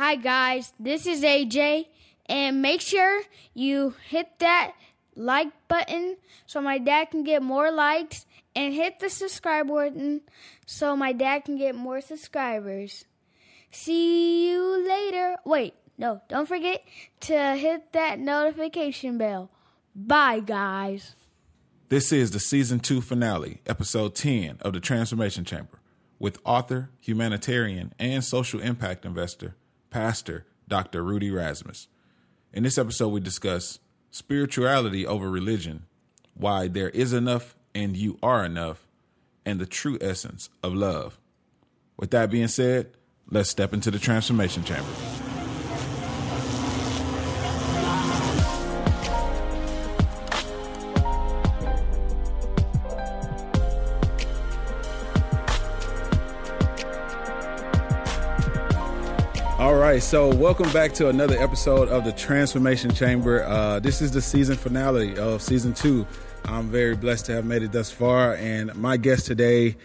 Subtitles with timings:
[0.00, 0.72] Hi, guys.
[0.80, 1.84] This is AJ.
[2.24, 3.20] And make sure
[3.52, 4.72] you hit that
[5.14, 8.24] like button so my dad can get more likes.
[8.56, 10.22] And hit the subscribe button
[10.64, 13.04] so my dad can get more subscribers.
[13.72, 15.36] See you later.
[15.44, 16.82] Wait, no, don't forget
[17.20, 19.50] to hit that notification bell.
[19.94, 21.14] Bye, guys.
[21.90, 25.78] This is the season two finale, episode 10 of the Transformation Chamber,
[26.18, 29.56] with author, humanitarian, and social impact investor,
[29.90, 31.02] Pastor Dr.
[31.02, 31.88] Rudy Rasmus.
[32.52, 35.86] In this episode, we discuss spirituality over religion,
[36.34, 38.86] why there is enough and you are enough,
[39.44, 41.18] and the true essence of love.
[41.96, 42.92] With that being said,
[43.30, 45.19] let's step into the Transformation Chamber.
[59.90, 63.42] Right, so welcome back to another episode of the Transformation Chamber.
[63.42, 66.06] Uh, this is the season finale of season two.
[66.44, 69.76] I'm very blessed to have made it thus far, and my guest today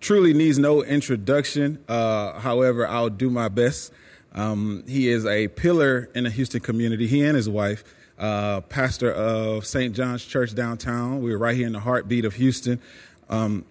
[0.00, 1.78] truly needs no introduction.
[1.90, 3.92] Uh, however, I'll do my best.
[4.32, 7.06] Um, he is a pillar in the Houston community.
[7.06, 7.84] He and his wife,
[8.18, 9.94] uh, pastor of St.
[9.94, 11.20] John's Church downtown.
[11.20, 12.80] We're right here in the heartbeat of Houston.
[13.28, 13.66] Um,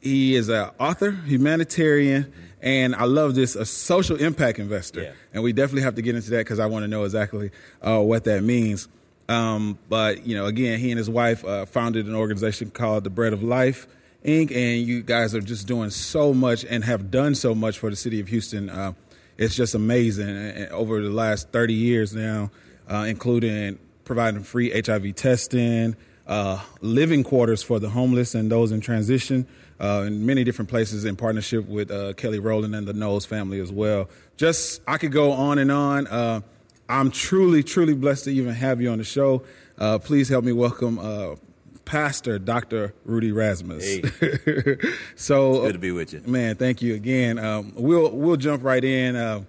[0.00, 5.02] he is an author, humanitarian, and I love this a social impact investor.
[5.02, 5.12] Yeah.
[5.32, 7.50] And we definitely have to get into that because I want to know exactly
[7.82, 8.88] uh, what that means.
[9.28, 13.10] Um, but you know, again, he and his wife uh, founded an organization called the
[13.10, 13.86] Bread of Life
[14.24, 14.54] Inc.
[14.54, 17.96] And you guys are just doing so much and have done so much for the
[17.96, 18.68] city of Houston.
[18.68, 18.92] Uh,
[19.38, 20.28] it's just amazing.
[20.28, 22.50] And over the last 30 years now,
[22.90, 28.80] uh, including providing free HIV testing, uh, living quarters for the homeless and those in
[28.80, 29.46] transition
[29.80, 33.60] uh, in many different places in partnership with uh, Kelly Rowland and the Knowles family
[33.60, 34.08] as well.
[34.36, 36.06] Just, I could go on and on.
[36.06, 36.40] Uh,
[36.88, 39.42] I'm truly, truly blessed to even have you on the show.
[39.78, 41.36] Uh, please help me welcome uh,
[41.84, 42.94] Pastor Dr.
[43.04, 43.84] Rudy Rasmus.
[44.18, 44.76] Hey.
[45.16, 46.20] so, Good to be with you.
[46.26, 47.38] Man, thank you again.
[47.38, 49.16] Um, we'll we'll jump right in.
[49.16, 49.44] Uh,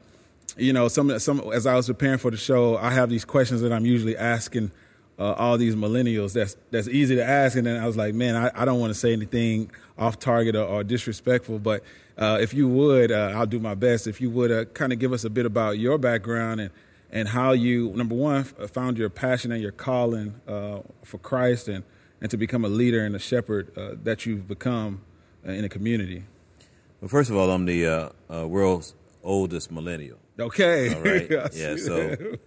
[0.58, 3.62] you know, some some as I was preparing for the show, I have these questions
[3.62, 4.72] that I'm usually asking
[5.20, 6.34] uh, all these millennials.
[6.34, 8.92] That's that's easy to ask, and then I was like, man, I, I don't want
[8.92, 11.84] to say anything off target or, or disrespectful, but
[12.18, 14.08] uh, if you would, uh, I'll do my best.
[14.08, 16.72] If you would, uh, kind of give us a bit about your background and
[17.12, 21.84] and how you number one found your passion and your calling uh, for Christ and
[22.22, 25.02] and to become a leader and a shepherd uh, that you've become
[25.44, 26.24] in a community.
[27.02, 28.94] Well, first of all, I'm the uh, uh, world's
[29.24, 30.20] oldest millennial.
[30.40, 30.94] Okay.
[30.94, 31.52] All right.
[31.54, 31.76] Yeah.
[31.78, 32.38] So.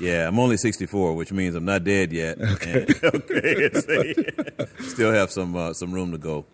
[0.00, 2.38] Yeah, I'm only 64, which means I'm not dead yet.
[2.48, 2.86] Okay.
[2.86, 3.70] And, okay.
[3.72, 6.46] so, still have some uh, some room to go.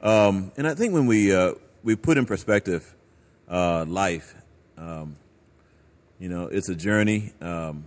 [0.00, 2.94] Um, and I think when we uh, we put in perspective
[3.48, 4.34] uh, life,
[4.78, 5.16] um,
[6.18, 7.32] you know, it's a journey.
[7.40, 7.86] Um,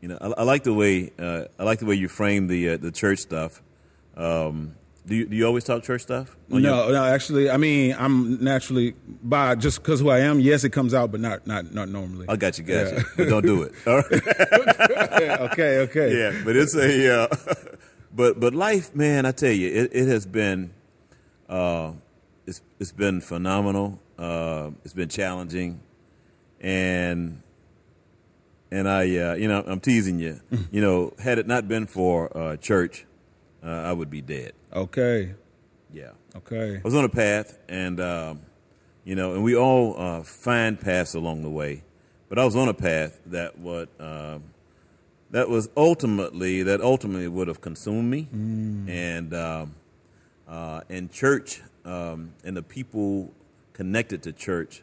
[0.00, 2.70] you know, I, I like the way uh, I like the way you frame the
[2.70, 3.62] uh, the church stuff.
[4.16, 4.74] Um,
[5.06, 6.36] do you do you always talk church stuff?
[6.50, 10.40] on your- No, no, actually, I mean, I'm naturally by just because who I am.
[10.40, 12.26] Yes, it comes out, but not not not normally.
[12.28, 12.98] I got you, got Yeah.
[12.98, 13.04] you.
[13.16, 13.72] But don't do it.
[13.86, 15.40] All right.
[15.52, 16.16] okay, okay.
[16.18, 17.36] yeah, but it's a uh,
[18.14, 19.26] but but life, man.
[19.26, 20.70] I tell you, it, it has been
[21.48, 21.92] uh,
[22.46, 24.00] it's it's been phenomenal.
[24.18, 25.80] Uh, it's been challenging,
[26.60, 27.42] and
[28.72, 30.40] and I uh, you know I'm teasing you.
[30.72, 33.06] you know, had it not been for uh, church,
[33.64, 34.52] uh, I would be dead.
[34.72, 35.34] Okay,
[35.92, 36.10] Yeah.
[36.36, 36.76] okay.
[36.76, 38.40] I was on a path, and um,
[39.04, 41.82] you know, and we all uh, find paths along the way.
[42.28, 44.44] But I was on a path that what um,
[45.30, 49.74] that was ultimately that ultimately would have consumed me, and um,
[50.48, 53.32] uh, and church um, and the people
[53.72, 54.82] connected to church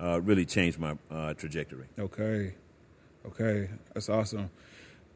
[0.00, 1.86] uh, really changed my uh, trajectory.
[1.98, 2.54] Okay.
[3.26, 3.70] Okay.
[3.94, 4.50] That's awesome.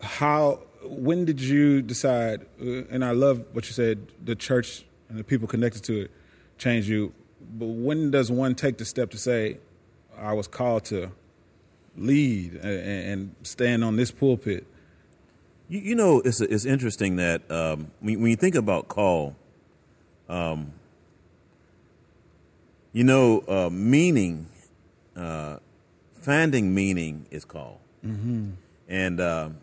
[0.00, 0.60] How,
[0.90, 5.24] when did you decide, uh, and I love what you said, the church and the
[5.24, 6.10] people connected to it
[6.58, 7.12] changed you,
[7.58, 9.58] but when does one take the step to say,
[10.18, 11.10] I was called to
[11.96, 14.66] lead and, and stand on this pulpit?
[15.68, 19.36] You, you know, it's it's interesting that um, when, when you think about call,
[20.28, 20.72] um,
[22.92, 24.46] you know, uh, meaning,
[25.16, 25.58] uh,
[26.14, 28.50] finding meaning is call, mm-hmm.
[28.88, 29.58] and um,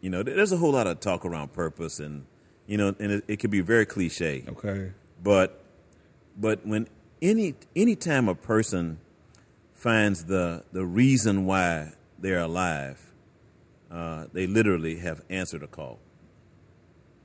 [0.00, 2.24] you know, there's a whole lot of talk around purpose, and
[2.66, 4.92] you know, and it, it could be very cliche, Okay.
[5.22, 5.62] but
[6.36, 6.88] but when
[7.20, 8.98] any any time a person
[9.74, 13.12] finds the the reason why they're alive,
[13.90, 15.98] uh, they literally have answered a call.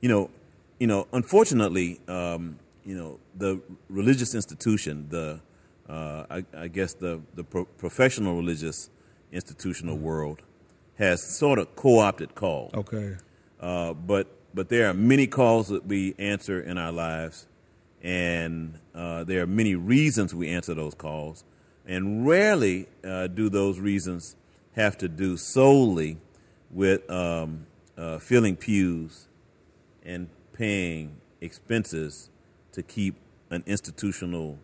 [0.00, 0.30] You know,
[0.78, 1.06] you know.
[1.12, 5.40] Unfortunately, um, you know, the religious institution, the
[5.88, 8.90] uh, I, I guess the the pro- professional religious
[9.32, 10.42] institutional world
[10.98, 12.74] has sort of co-opted calls.
[12.74, 13.16] Okay.
[13.60, 17.46] Uh, but but there are many calls that we answer in our lives,
[18.02, 21.44] and uh, there are many reasons we answer those calls,
[21.86, 24.36] and rarely uh, do those reasons
[24.74, 26.18] have to do solely
[26.70, 27.66] with um,
[27.96, 29.26] uh, filling pews
[30.04, 32.30] and paying expenses
[32.72, 33.16] to keep
[33.50, 34.58] an institutional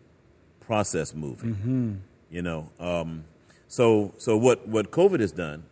[0.59, 2.01] process moving.
[2.29, 3.25] You know, um,
[3.67, 5.63] so so what what COVID has done,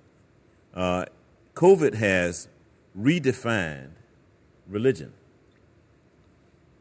[0.73, 1.05] uh,
[1.53, 2.47] COVID has
[2.97, 3.91] redefined
[4.67, 5.13] religion.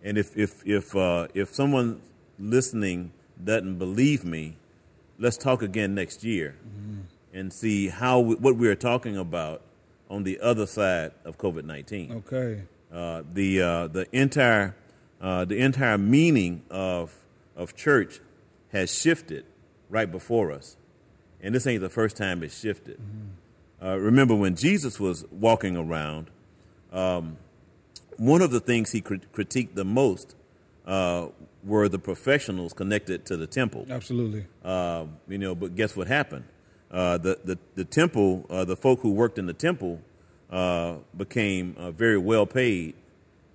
[0.02, 2.00] And if if if uh, if someone
[2.38, 4.56] listening doesn't believe me,
[5.18, 6.56] let's talk again next year
[7.32, 9.62] and see how we, what we are talking about
[10.08, 12.22] on the other side of COVID nineteen.
[12.26, 12.62] Okay.
[12.92, 14.74] Uh, the uh, the entire
[15.20, 17.14] uh, the entire meaning of
[17.54, 18.20] of church
[18.72, 19.44] has shifted
[19.90, 20.76] right before us,
[21.42, 22.98] and this ain't the first time it's shifted.
[23.82, 26.28] Uh, remember when Jesus was walking around,
[26.92, 27.36] um,
[28.16, 30.34] one of the things he crit- critiqued the most
[30.86, 31.28] uh,
[31.64, 33.86] were the professionals connected to the temple.
[33.88, 34.46] Absolutely.
[34.64, 36.44] Uh, you know, but guess what happened?
[36.90, 40.00] Uh, the, the the temple, uh, the folk who worked in the temple,
[40.50, 42.94] uh, became uh, very well paid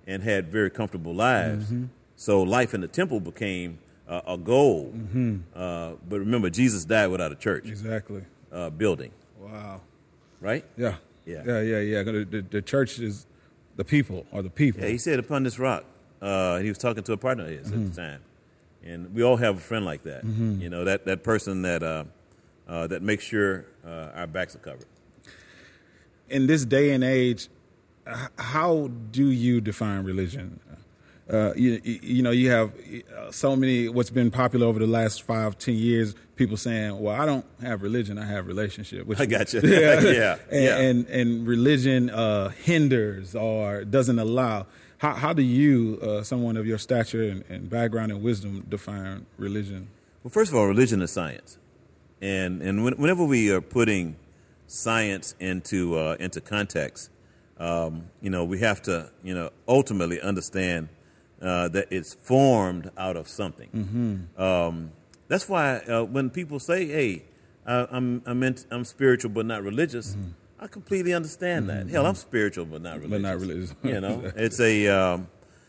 [0.06, 1.72] and had very comfortable lives.
[2.16, 3.78] So life in the temple became
[4.08, 4.94] uh, a goal.
[5.54, 8.22] Uh, but remember, Jesus died without a church Exactly.
[8.50, 9.80] uh, building, Wow.
[10.40, 10.64] Right?
[10.76, 10.96] Yeah.
[11.24, 11.42] Yeah.
[11.44, 11.60] Yeah.
[11.60, 11.78] Yeah.
[11.80, 12.02] Yeah.
[12.02, 13.26] The, the, church is
[13.76, 14.82] the people are the people.
[14.82, 15.84] Yeah, he said, "Upon this rock."
[16.22, 18.20] Uh, he was talking to a partner of his at the time,
[18.84, 20.24] and we all have a friend like that.
[20.24, 22.04] You know, that that person that uh,
[22.68, 24.86] uh, that makes sure uh, our backs are covered.
[26.30, 27.48] in this day and age,
[28.38, 30.60] how do you define religion?
[31.28, 32.72] Uh, you, you know, you have
[33.16, 33.88] uh, so many.
[33.88, 36.14] What's been popular over the last five, ten years?
[36.36, 39.60] People saying, "Well, I don't have religion; I have relationship." Which, I got you.
[39.64, 40.76] yeah, Yeah, and, yeah.
[40.78, 44.66] and and religion uh, hinders or doesn't allow.
[44.98, 49.26] How how do you, uh, someone of your stature and, and background and wisdom, define
[49.36, 49.88] religion?
[50.22, 51.58] Well, first of all, religion is science,
[52.20, 54.14] and and when, whenever we are putting
[54.68, 57.10] science into uh, into context,
[57.58, 60.88] um, you know, we have to you know ultimately understand
[61.40, 64.28] uh, that it's formed out of something.
[64.36, 64.92] Um,
[65.28, 67.24] that's why uh, when people say, "Hey,
[67.66, 70.16] I, I'm I'm, in, I'm spiritual but not religious,"
[70.58, 71.88] I completely understand that.
[71.88, 73.10] Hell, I'm spiritual but not religious.
[73.10, 73.74] But not religious.
[73.82, 75.28] you know, it's a um,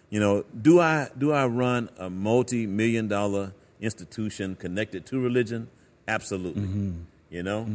[0.10, 5.70] you know, do I do I run a multi-million dollar institution connected to religion?
[6.08, 6.94] Absolutely.
[7.30, 7.68] You know,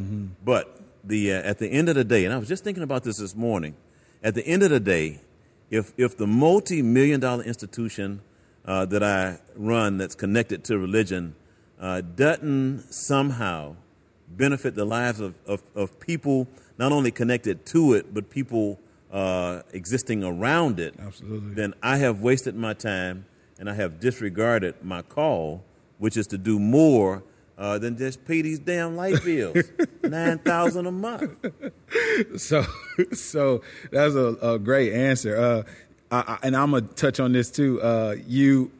[0.45, 3.03] but the uh, at the end of the day, and I was just thinking about
[3.05, 3.75] this this morning.
[4.25, 5.21] At the end of the day,
[5.73, 8.21] if if the multi-million dollar institution
[8.65, 11.35] uh, that I run that's connected to religion
[11.81, 13.75] uh, doesn't somehow
[14.29, 16.47] benefit the lives of, of, of people
[16.79, 18.79] not only connected to it, but people
[19.11, 21.55] uh, existing around it, Absolutely.
[21.55, 23.27] then I have wasted my time
[23.59, 25.65] and I have disregarded my call,
[25.99, 27.23] which is to do more
[27.59, 29.57] uh, than just pay these damn light bills,
[30.03, 31.33] nine thousand a month.
[32.37, 32.65] So,
[33.13, 35.37] so that's a, a great answer.
[35.37, 35.63] Uh,
[36.11, 37.81] I, I, and I'm gonna touch on this too.
[37.81, 38.71] Uh, you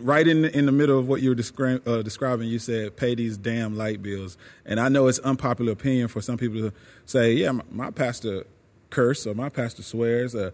[0.00, 2.96] right in the, in the middle of what you were descri- uh, describing, you said
[2.96, 4.36] pay these damn light bills.
[4.64, 6.72] And I know it's unpopular opinion for some people to
[7.06, 8.46] say, yeah, my, my pastor
[8.90, 10.34] curse or my pastor swears.
[10.34, 10.50] Uh,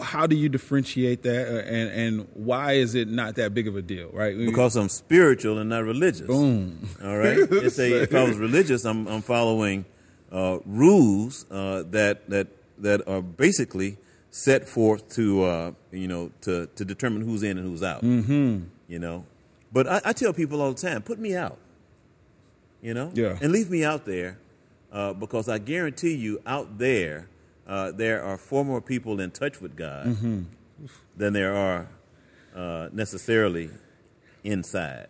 [0.00, 3.76] how do you differentiate that, uh, and and why is it not that big of
[3.76, 4.36] a deal, right?
[4.36, 6.26] Because I'm spiritual and not religious.
[6.26, 6.88] Boom.
[7.02, 7.38] All right.
[7.50, 9.84] It's a, if I was religious, I'm, I'm following
[10.32, 13.96] uh, rules uh, that that that are basically
[14.30, 18.02] set forth to uh, you know to to determine who's in and who's out.
[18.02, 18.64] Mm-hmm.
[18.88, 19.24] You know,
[19.72, 21.58] but I, I tell people all the time, put me out.
[22.80, 23.36] You know, Yeah.
[23.42, 24.38] and leave me out there
[24.92, 27.28] uh, because I guarantee you, out there,
[27.68, 30.42] uh, there are far more people in touch with God Mm-hmm.
[31.16, 31.88] than there are
[32.54, 33.70] uh, necessarily
[34.44, 35.08] inside.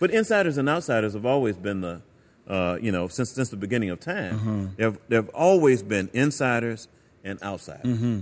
[0.00, 2.02] But insiders and outsiders have always been the,
[2.46, 4.34] uh, you know, since since the beginning of time.
[4.38, 4.66] Mm-hmm.
[4.76, 6.88] There there have always been insiders
[7.24, 7.84] and outsiders.
[7.86, 8.20] Mm-hmm.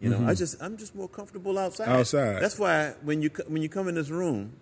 [0.00, 1.88] You know, I just I'm just more comfortable outside.
[1.88, 2.40] Outside.
[2.40, 4.52] That's why when you when you come in this room,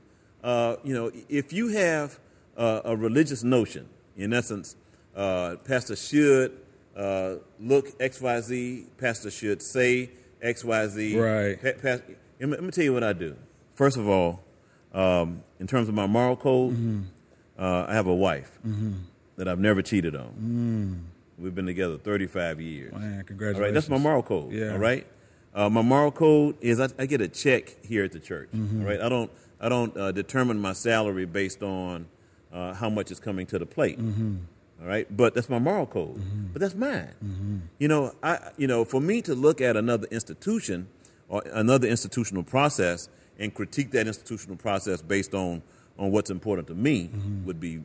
[0.43, 2.19] uh, you know, if you have
[2.57, 4.77] uh, a religious notion, in essence,
[5.15, 6.59] uh, pastor should
[6.97, 10.11] uh, look X Y Z, pastor should say
[10.43, 11.19] X Y Z.
[11.19, 11.61] Right.
[11.61, 12.09] Pa- let,
[12.41, 13.37] me, let me tell you what I do.
[13.75, 14.43] First of all,
[14.95, 17.03] um, in terms of my moral code, Mm-hmm.
[17.59, 18.59] uh, I have a wife
[19.37, 21.05] that I've never cheated on.
[21.39, 22.93] We've been together 35 years.
[22.95, 23.75] Man, All right, congratulations.
[23.75, 24.53] that's my moral code.
[24.53, 24.73] Yeah.
[24.73, 25.07] All right.
[25.55, 28.49] Uh, my moral code is I, I get a check here at the church.
[28.55, 28.81] Mm-hmm.
[28.81, 29.01] All right.
[29.01, 32.07] I don't I don't uh, determine my salary based on
[32.53, 33.99] uh, how much is coming to the plate.
[34.81, 36.21] All right, but that's my moral code.
[36.53, 37.63] But that's mine.
[37.79, 40.89] You know, I you know, for me to look at another institution
[41.29, 45.63] or another institutional process and critique that institutional process based on
[45.99, 47.11] on what's important to me
[47.45, 47.81] would be,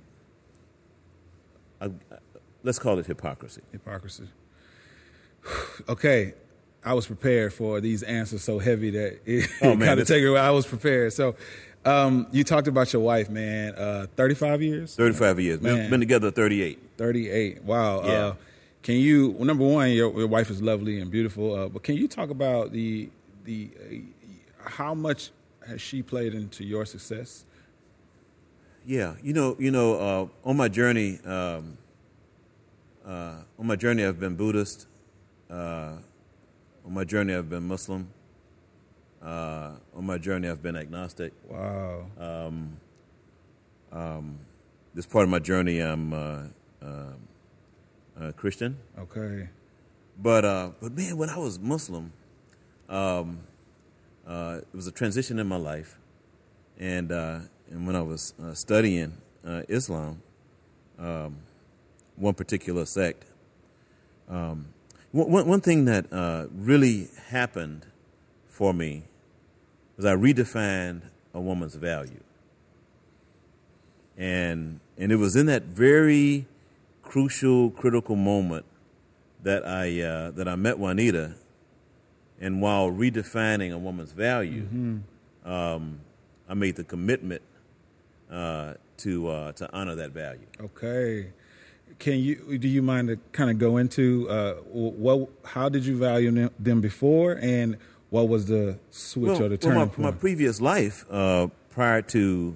[1.80, 1.90] uh,
[2.64, 3.62] let's call it hypocrisy.
[3.72, 4.28] Hypocrisy.
[5.90, 6.34] okay,
[6.84, 10.24] I was prepared for these answers so heavy that it Oh, man, kind of take
[10.24, 10.40] it away.
[10.40, 11.14] I was prepared.
[11.14, 11.36] So,
[11.86, 13.74] um, you talked about your wife, man.
[13.76, 14.96] Uh, Thirty-five years.
[14.96, 15.62] 35 years.
[15.62, 15.90] Man.
[15.90, 16.80] been together 38.
[16.98, 17.64] 38.
[17.64, 18.04] Wow.
[18.04, 18.12] Yeah.
[18.12, 18.36] Uh,
[18.84, 19.32] can you?
[19.32, 21.54] Well, number one, your, your wife is lovely and beautiful.
[21.54, 23.10] Uh, but can you talk about the
[23.44, 25.32] the uh, how much
[25.68, 27.46] has she played into your success?
[28.86, 29.96] Yeah, you know, you know,
[30.44, 31.78] uh, on my journey, um,
[33.06, 34.88] uh, on my journey, I've been Buddhist.
[35.50, 35.98] Uh,
[36.84, 38.08] on my journey, I've been Muslim.
[39.24, 41.34] Uh, on my journey, I've been agnostic.
[41.48, 42.06] Wow.
[44.94, 46.44] This part of my journey, I'm uh,
[46.82, 47.14] uh,
[48.20, 48.78] uh, Christian.
[49.00, 49.50] okay.
[50.18, 52.12] But uh, but man, when I was Muslim,
[52.90, 53.40] um,
[54.28, 55.98] uh, it was a transition in my life,
[56.78, 57.40] and uh,
[57.72, 59.14] and when I was uh, studying
[59.46, 60.22] uh, Islam,
[61.00, 61.38] um,
[62.18, 63.26] one particular sect,
[64.30, 64.68] um,
[65.12, 67.86] one, one- one thing that uh, really happened
[68.50, 69.04] for me
[70.02, 71.04] was I redefined
[71.34, 72.22] a woman's value,
[74.18, 76.48] and and it was in that very
[77.04, 78.66] crucial, critical moment
[79.44, 81.36] that I uh, that I met Juanita,
[82.40, 85.02] and while redefining a woman's value,
[85.46, 86.00] um,
[86.50, 87.44] I made the commitment
[88.32, 90.48] uh, to uh, to honor that value.
[90.60, 91.28] Okay.
[92.00, 95.96] Can you do you mind to kind of go into uh, what how did you
[95.98, 97.78] value them- them before and
[98.12, 100.00] what was the switch or the turning my, point?
[100.00, 102.56] my previous life, uh, prior to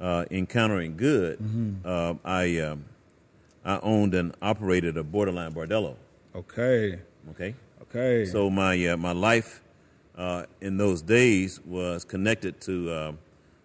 [0.00, 1.70] uh, encountering good, Mm-hmm.
[1.84, 2.84] uh, I um,
[3.64, 5.96] I owned and operated a borderline bordello.
[6.36, 7.00] okay.
[7.30, 7.54] Okay.
[7.82, 8.24] Okay.
[8.26, 9.62] So my uh, my life
[10.18, 13.12] uh, in those days was connected to uh,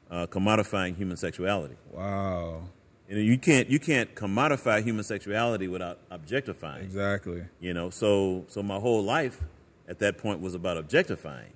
[0.10, 1.76] uh, commodifying human sexuality.
[1.94, 2.64] wow.
[3.10, 6.84] You know, you can't you can't commodify human sexuality without objectifying.
[6.84, 7.44] Exactly.
[7.60, 9.42] You know, so so my whole life
[9.90, 11.52] at that point was about objectifying.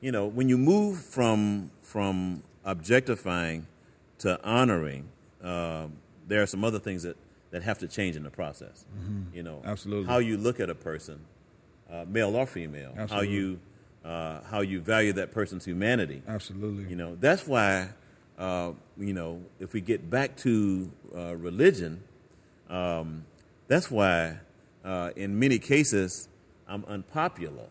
[0.00, 3.66] You know, when you move from from objectifying
[4.18, 5.08] to honoring,
[5.42, 5.94] um,
[6.26, 7.16] there are some other things that,
[7.50, 8.86] that have to change in the process.
[9.34, 10.06] You know, Absolutely.
[10.06, 11.20] how you look at a person,
[11.90, 13.14] uh, male or female, absolutely.
[13.14, 13.60] how you
[14.04, 16.22] uh, how you value that person's humanity.
[16.28, 16.84] Absolutely.
[16.88, 17.88] You know, that's why,
[18.38, 22.02] uh, you know, if we get back to uh, religion,
[22.68, 23.24] um,
[23.66, 24.38] that's why,
[24.84, 26.28] uh, in many cases,
[26.74, 27.68] I'm unpopular.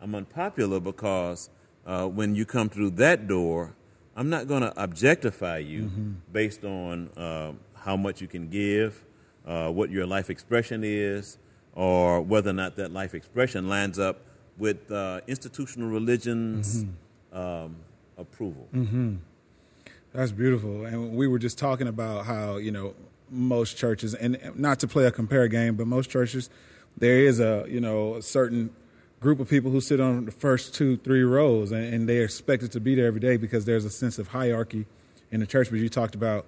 [0.00, 1.50] I'm unpopular because
[1.84, 3.74] uh, when you come through that door,
[4.14, 5.90] I'm not going to objectify you
[6.32, 9.04] based on uh, how much you can give,
[9.44, 11.36] uh, what your life expression is,
[11.74, 14.20] or whether or not that life expression lines up
[14.56, 16.84] with uh, institutional religion's
[17.32, 17.74] um,
[18.16, 18.68] approval.
[20.12, 20.84] That's beautiful.
[20.84, 22.94] And we were just talking about how, you know,
[23.30, 26.50] most churches, and not to play a compare game, but most churches,
[26.96, 28.70] there is a, you know, a certain
[29.20, 32.72] group of people who sit on the first two, three rows, and, and they're expected
[32.72, 34.84] to be there every day because there's a sense of hierarchy
[35.30, 35.70] in the church.
[35.70, 36.44] But you talked about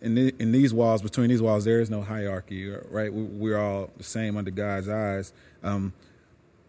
[0.00, 3.12] in, the, in these walls, between these walls, there is no hierarchy, right?
[3.12, 5.32] We, we're all the same under God's eyes.
[5.62, 5.92] Um,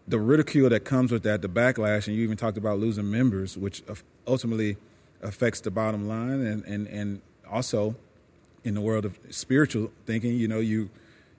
[0.06, 3.56] the ridicule that comes with that, the backlash, and you even talked about losing members,
[3.56, 3.82] which
[4.26, 4.76] ultimately
[5.22, 7.96] affects the bottom line, and and and also
[8.64, 10.90] in the world of spiritual thinking, you know, you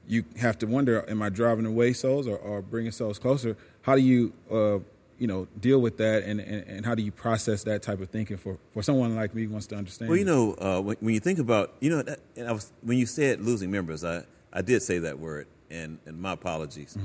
[0.08, 3.58] you have to wonder, am I driving away souls or, or bringing souls closer?
[3.82, 4.80] How do you uh,
[5.18, 8.10] you know deal with that, and, and and how do you process that type of
[8.10, 10.10] thinking for for someone like me who wants to understand?
[10.10, 12.72] Well, you know, uh, when, when you think about, you know, that, and I was
[12.84, 16.98] when you said losing members, I, I did say that word, and, and my apologies,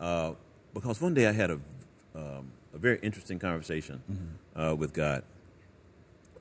[0.00, 0.32] uh,
[0.74, 1.60] because one day I had a
[2.14, 4.02] um, a very interesting conversation
[4.54, 5.22] uh, with God,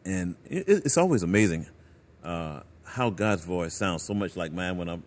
[0.06, 1.66] and it, it- it's always amazing
[2.24, 5.04] uh, how God's voice sounds so much like mine when I'm.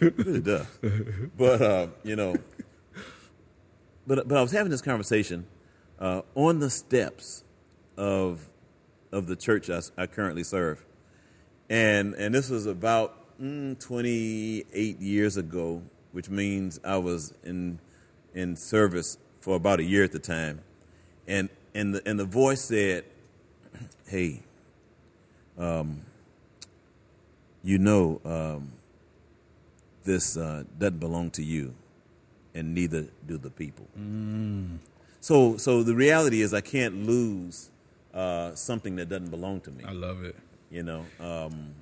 [0.00, 0.66] Really does,
[1.36, 2.36] but uh, you know,
[4.06, 5.46] but but I was having this conversation
[5.98, 7.44] uh, on the steps
[7.96, 8.48] of
[9.12, 10.84] of the church I currently serve,
[11.68, 17.80] and and this was about mm, 28 years ago, which means I was in
[18.34, 20.60] in service for about a year at the time,
[21.26, 23.04] and and the and the voice said,
[24.06, 24.42] "Hey,
[25.58, 26.02] um,
[27.62, 28.72] you know, um,
[30.04, 31.74] this uh, doesn't belong to you,
[32.54, 33.86] and neither do the people."
[35.20, 37.70] So, so the reality is, I can't lose
[38.14, 39.84] uh, something that doesn't belong to me.
[39.84, 40.36] I love it.
[40.70, 41.74] You know, um,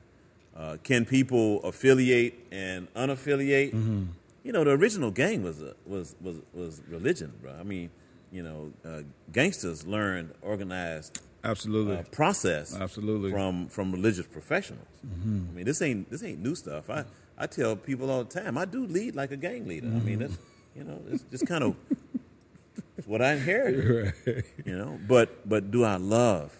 [0.57, 3.73] uh, can people affiliate and unaffiliate?
[3.73, 4.05] Mm-hmm.
[4.45, 7.53] You know, the original gang was a, was was was religion, bro.
[7.59, 7.91] I mean,
[8.33, 9.03] you know, uh,
[9.33, 11.97] gangsters learned organized Absolutely.
[11.97, 13.31] uh, process Absolutely.
[13.31, 14.87] from from religious professionals.
[15.07, 15.47] Mm-hmm.
[15.51, 16.91] I mean, this ain't this ain't new stuff.
[16.91, 17.05] I
[17.39, 19.87] I tell people all the time, I do lead like a gang leader.
[19.87, 20.39] I mean, that's
[20.75, 21.77] you know, it's just kind of
[23.07, 24.15] what I inherited.
[24.27, 24.45] Right.
[24.65, 26.53] You know, but but do I love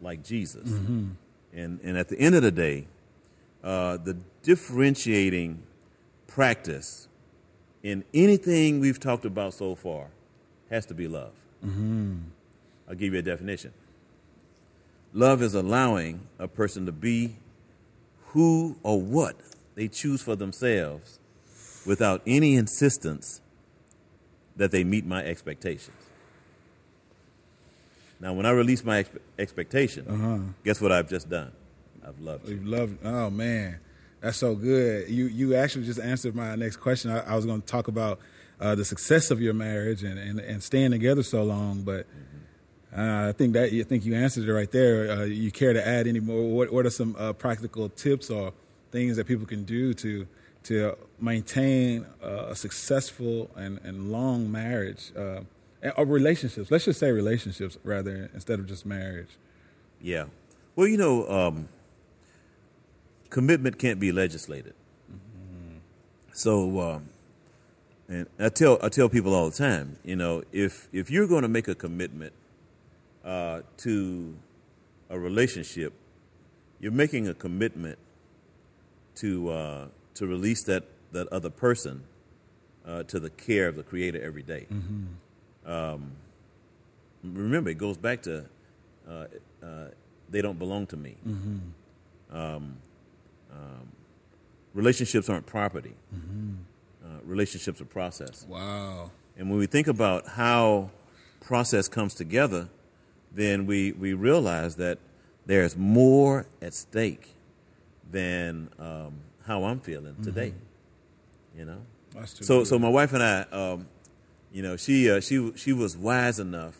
[0.00, 0.68] like Jesus?
[0.68, 1.10] Mm-hmm.
[1.52, 2.86] And and at the end of the day,
[3.62, 5.62] uh, the differentiating
[6.26, 7.08] practice
[7.82, 10.08] in anything we've talked about so far
[10.70, 11.32] has to be love.
[11.64, 12.16] Mm-hmm.
[12.88, 13.72] I'll give you a definition.
[15.12, 17.36] Love is allowing a person to be
[18.26, 19.36] who or what
[19.74, 21.18] they choose for themselves
[21.86, 23.40] without any insistence
[24.56, 25.96] that they meet my expectations.
[28.20, 31.52] Now, when I release my expe- expectation, guess what I've just done?
[32.06, 32.56] I've loved you.
[32.56, 32.96] You love.
[33.04, 33.78] Oh man,
[34.20, 35.08] that's so good.
[35.08, 37.10] You you actually just answered my next question.
[37.10, 38.20] I, I was going to talk about
[38.60, 42.06] uh, the success of your marriage and, and, and staying together so long, but
[42.96, 45.10] uh, I think that you think you answered it right there.
[45.10, 46.44] Uh, you care to add any more?
[46.44, 48.52] What what are some uh, practical tips or
[48.92, 50.26] things that people can do to
[50.64, 55.40] to maintain uh, a successful and, and long marriage uh,
[55.96, 56.70] or relationships?
[56.70, 59.30] Let's just say relationships rather instead of just marriage.
[60.00, 60.26] Yeah.
[60.76, 61.68] Well, you know, um,
[63.30, 64.74] commitment can't be legislated.
[66.32, 67.08] So, um,
[68.08, 71.42] and I tell I tell people all the time, you know, if if you're going
[71.42, 72.32] to make a commitment
[73.24, 74.34] uh, to
[75.10, 75.92] a relationship,
[76.80, 77.98] you're making a commitment
[79.16, 82.02] to uh, to release that that other person
[82.86, 84.66] uh, to the care of the Creator every day.
[85.66, 86.12] Um,
[87.22, 88.44] remember, it goes back to
[89.08, 89.26] uh,
[89.62, 89.86] uh,
[90.30, 91.16] they don't belong to me.
[92.30, 92.76] Um,
[93.50, 93.88] um,
[94.74, 95.94] relationships aren't property.
[97.04, 98.46] Uh, relationships are process.
[98.48, 99.10] Wow.
[99.36, 100.90] And when we think about how
[101.40, 102.68] process comes together,
[103.32, 104.98] then we, we realize that
[105.44, 107.34] there's more at stake
[108.10, 110.54] than um, how I'm feeling today.
[111.56, 111.80] You know.
[112.24, 112.66] So good.
[112.68, 113.86] so my wife and I, um,
[114.52, 116.76] you know, she uh, she she was wise enough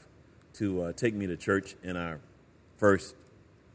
[0.54, 2.20] to uh, take me to church in our
[2.76, 3.16] first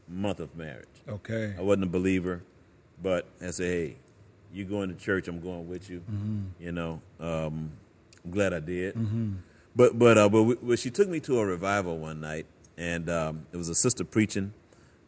[0.08, 0.88] month of marriage.
[1.08, 1.54] Okay.
[1.56, 2.42] I wasn't a believer,
[3.02, 3.96] but I said, hey,
[4.52, 5.28] you going to church?
[5.28, 6.02] I'm going with you.
[6.58, 7.72] You know, um,
[8.24, 8.94] I'm glad I did.
[9.76, 13.08] But but uh, but, we, but she took me to a revival one night, and
[13.08, 14.52] um, it was a sister preaching.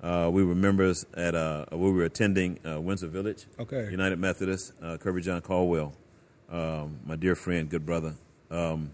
[0.03, 3.89] Uh, we were members at uh, we were attending uh, Windsor Village, Okay.
[3.91, 4.73] United Methodist.
[4.83, 5.93] Uh, Kirbyjon Caldwell,
[6.51, 8.15] um, my dear friend, good brother.
[8.51, 8.93] Um,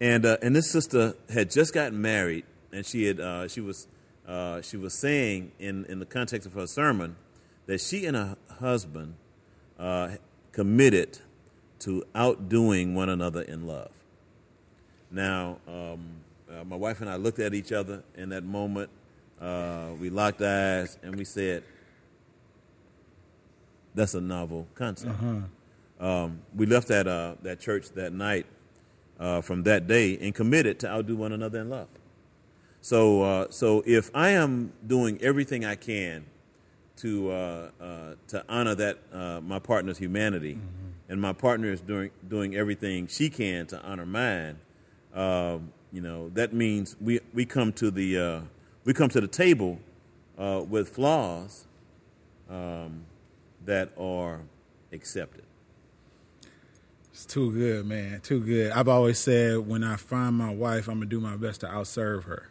[0.00, 3.86] and uh, and this sister had just gotten married, and she had uh, she was
[4.26, 7.16] uh, she was saying in in the context of her sermon
[7.66, 9.14] that she and her husband
[9.78, 10.10] uh,
[10.52, 11.18] committed
[11.80, 13.90] to outdoing one another in love.
[15.10, 16.06] Now, um,
[16.50, 18.90] uh, my wife and I looked at each other in that moment.
[19.40, 21.62] Uh, we locked eyes and we said,
[23.94, 25.14] "That's a novel concept."
[26.00, 28.46] Um, we left that uh, that church that night
[29.20, 31.88] uh, from that day and committed to outdo one another in love.
[32.80, 36.24] So, uh, so if I am doing everything I can
[36.96, 40.58] to uh, uh, to honor that uh, my partner's humanity,
[41.08, 44.58] and my partner is doing doing everything she can to honor mine,
[45.14, 48.40] um, you know that means we we come to the uh,
[48.84, 49.78] we come to the table
[50.38, 51.66] uh, with flaws
[52.50, 53.04] um,
[53.64, 54.40] that are
[54.92, 55.44] accepted.
[57.12, 58.20] It's too good, man.
[58.20, 58.72] Too good.
[58.72, 62.24] I've always said when I find my wife, I'm gonna do my best to outserve
[62.24, 62.50] her.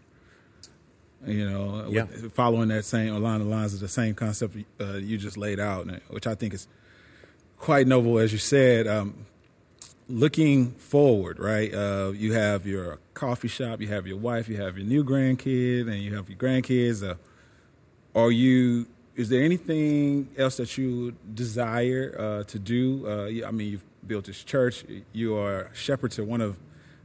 [1.25, 2.03] You know, Yeah.
[2.03, 5.59] with- following that same along the lines of the same concept uh, you just laid
[5.59, 6.67] out, which I think is
[7.57, 8.85] quite noble, as you said.
[8.87, 9.25] Um,
[10.07, 11.73] looking forward, right?
[11.73, 15.87] Uh, you have your coffee shop, you have your wife, you have your new grandkid,
[15.89, 17.01] and you have your grandkids.
[17.07, 17.15] Uh,
[18.15, 18.85] are you?
[19.15, 23.07] Is there anything else that you desire uh, to do?
[23.07, 24.83] Uh, I mean, you've built this church.
[25.13, 26.57] You are shepherd to one of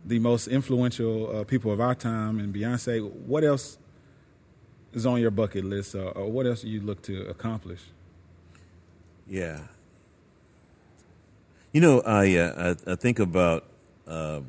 [0.04, 3.00] the most influential uh, people of our time, and Beyonce.
[3.10, 3.78] What else
[4.92, 7.80] is on your bucket list, or, or what else you look to accomplish?
[9.26, 9.60] Yeah.
[11.72, 13.64] You know, I uh, I, I think about
[14.06, 14.48] um,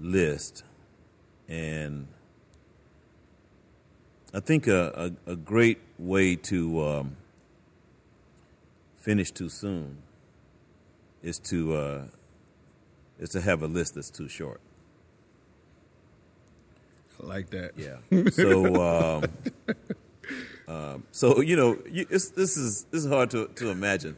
[0.00, 0.64] list,
[1.48, 2.08] and
[4.34, 7.16] I think a, a, a great way to um,
[8.96, 9.98] finish too soon
[11.22, 12.04] is to uh,
[13.20, 14.60] is to have a list that's too short.
[17.22, 17.72] Like that.
[17.76, 17.98] Yeah.
[18.30, 19.24] So, um,
[20.68, 24.16] um, so you know, you, this is this is hard to to imagine,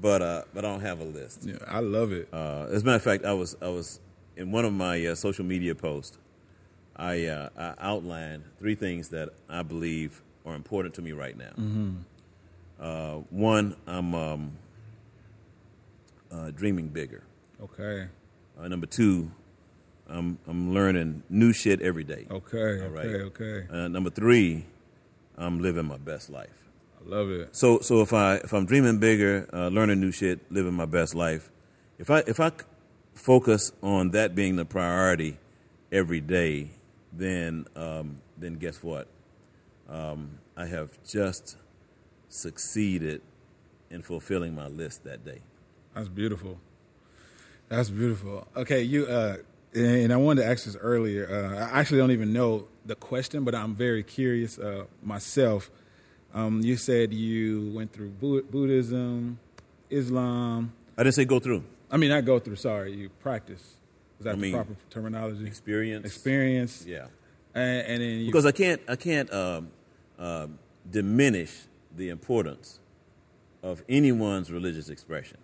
[0.00, 1.44] but uh, but I don't have a list.
[1.44, 2.28] Yeah, I love it.
[2.32, 4.00] Uh, as a matter of fact, I was I was
[4.36, 6.18] in one of my uh, social media posts.
[6.98, 11.50] I, uh, I outlined three things that I believe are important to me right now.
[11.58, 11.94] Mm-hmm.
[12.80, 14.52] Uh, one, I'm um,
[16.32, 17.22] uh, dreaming bigger.
[17.62, 18.08] Okay.
[18.58, 19.30] Uh, number two,
[20.08, 22.26] I'm I'm learning new shit every day.
[22.30, 22.82] Okay.
[22.82, 23.06] All right.
[23.06, 23.44] okay.
[23.44, 23.66] Okay.
[23.70, 24.64] Uh, number three,
[25.36, 26.50] I'm living my best life.
[27.00, 27.54] I love it.
[27.54, 31.14] So so if I if I'm dreaming bigger, uh, learning new shit, living my best
[31.14, 31.50] life,
[31.98, 32.52] if I if I
[33.14, 35.38] focus on that being the priority
[35.90, 36.70] every day,
[37.12, 39.08] then um, then guess what?
[39.88, 41.56] Um, I have just
[42.28, 43.22] succeeded
[43.90, 45.40] in fulfilling my list that day.
[45.94, 46.58] That's beautiful.
[47.68, 48.46] That's beautiful.
[48.56, 49.38] Okay, you uh,
[49.76, 51.28] and I wanted to ask this earlier.
[51.30, 55.70] Uh, I actually don't even know the question, but I'm very curious uh, myself.
[56.34, 59.38] Um, you said you went through Buddhism,
[59.90, 60.72] Islam.
[60.98, 62.56] I didn't say go through I mean, I go through.
[62.56, 63.60] Sorry, you practice.
[64.18, 65.46] Is that I the mean, proper terminology?
[65.46, 66.06] experience.
[66.06, 66.84] Experience.
[66.86, 67.06] Yeah.
[67.54, 69.70] And, and then you, because I can't I can't um,
[70.18, 70.58] um,
[70.90, 71.52] diminish
[71.94, 72.80] the importance
[73.62, 75.38] of anyone's religious expression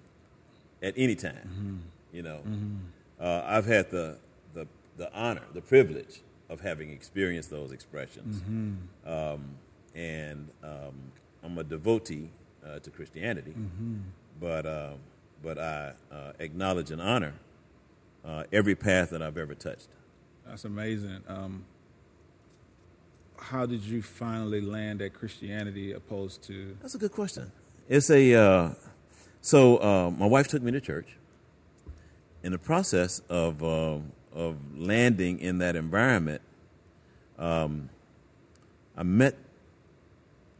[0.82, 1.82] at any time.
[2.12, 2.40] You know,
[3.22, 4.18] uh, I've had the,
[4.54, 8.42] the the honor, the privilege of having experienced those expressions,
[9.06, 9.44] um,
[9.94, 10.94] and um,
[11.42, 12.28] I'm a devotee
[12.66, 13.54] uh, to Christianity,
[14.40, 14.98] but um
[15.42, 17.34] but I uh, acknowledge and honor
[18.24, 19.88] uh, every path that I've ever touched.
[20.46, 21.22] That's amazing.
[21.26, 21.64] Um,
[23.36, 26.76] how did you finally land at Christianity opposed to?
[26.80, 27.50] That's a good question.
[27.88, 28.70] It's a uh,
[29.40, 31.16] so uh, my wife took me to church.
[32.42, 33.98] In the process of uh,
[34.34, 36.42] of landing in that environment,
[37.38, 37.88] um,
[38.96, 39.36] I met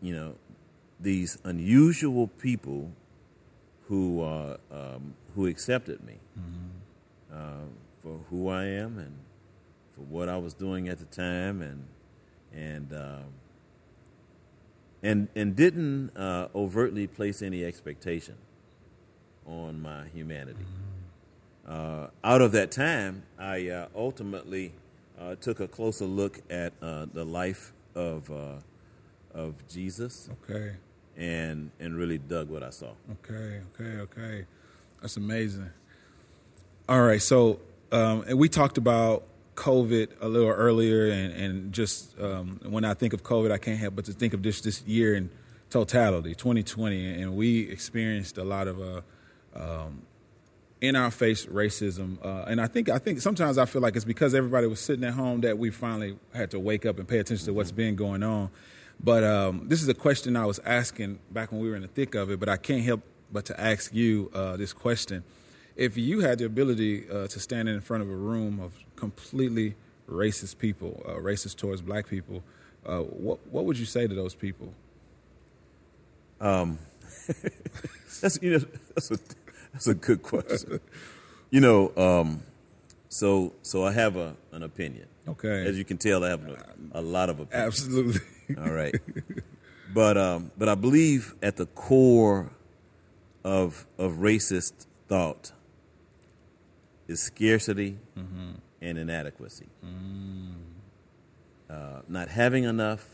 [0.01, 0.35] you know
[1.01, 2.91] these unusual people
[3.89, 6.15] who uh, um, who accepted me
[7.33, 7.65] uh,
[8.03, 9.15] for who I am and
[9.95, 11.85] for what I was doing at the time and
[12.55, 13.25] and um,
[15.03, 18.37] and and didn't uh, overtly place any expectation
[19.47, 20.65] on my humanity.
[21.67, 24.73] Uh, out of that time, I uh, ultimately
[25.19, 28.55] uh, took a closer look at uh, the life of uh,
[29.35, 30.73] of Jesus Okay,
[31.17, 32.91] and and really dug what I saw.
[33.13, 34.47] okay, okay, okay.
[35.01, 35.71] That's amazing.
[36.89, 37.61] All right, so
[37.93, 42.95] um, and we talked about COVID a little earlier, and, and just um, when I
[42.95, 45.31] think of COVID, I can't help but to think of this this year in
[45.71, 49.01] totality, 2020, and we experienced a lot of uh,
[49.55, 50.03] um,
[50.83, 54.05] in our face racism, uh, and I think I think sometimes I feel like it's
[54.05, 57.21] because everybody was sitting at home that we finally had to wake up and pay
[57.21, 58.51] attention to what's been going on.
[59.03, 61.89] But um, this is a question I was asking back when we were in the
[61.89, 63.01] thick of it, but I can't help
[63.33, 65.23] but to ask you uh, this question:
[65.77, 69.77] If you had the ability uh, to stand in front of a room of completely
[70.11, 72.43] racist people, uh, racist towards black people,
[72.85, 74.75] uh, what what would you say to those people?
[78.21, 78.65] That's you know
[78.95, 79.19] that's a
[79.73, 80.81] that's a good question.
[81.51, 82.43] you know, um,
[83.09, 85.07] so so I have a an opinion.
[85.29, 87.81] Okay, As you can tell, I have a, a lot of opinions.
[87.85, 88.21] absolutely.
[88.59, 88.95] All right.
[89.95, 92.51] but um, but I believe at the core
[93.45, 95.53] of of racist thought
[97.09, 99.67] is scarcity and inadequacy.
[101.71, 103.07] Uh, not having enough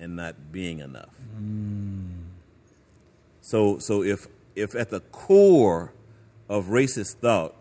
[0.00, 1.14] and not being enough.
[3.40, 4.26] So so if
[4.58, 5.92] if at the core
[6.48, 7.54] of racist thought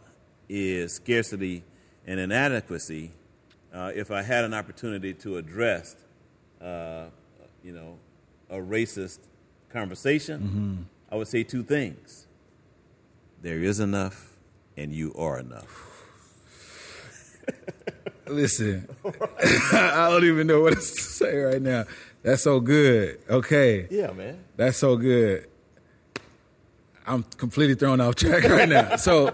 [0.50, 1.64] is scarcity
[2.06, 3.12] and inadequacy,
[3.74, 5.96] uh, if I had an opportunity to address,
[6.62, 7.06] uh,
[7.64, 7.98] you know,
[8.50, 9.20] a racist
[9.70, 12.28] conversation, I would say two things:
[13.42, 14.36] there is enough,
[14.76, 15.84] and you are enough.
[18.28, 18.88] Listen,
[19.72, 21.86] I don't even know what to say right now.
[22.24, 23.20] That's so good.
[23.30, 23.88] Okay.
[23.90, 24.44] Yeah, man.
[24.56, 25.48] That's so good.
[27.08, 28.98] I'm completely thrown off track right now.
[28.98, 29.32] So,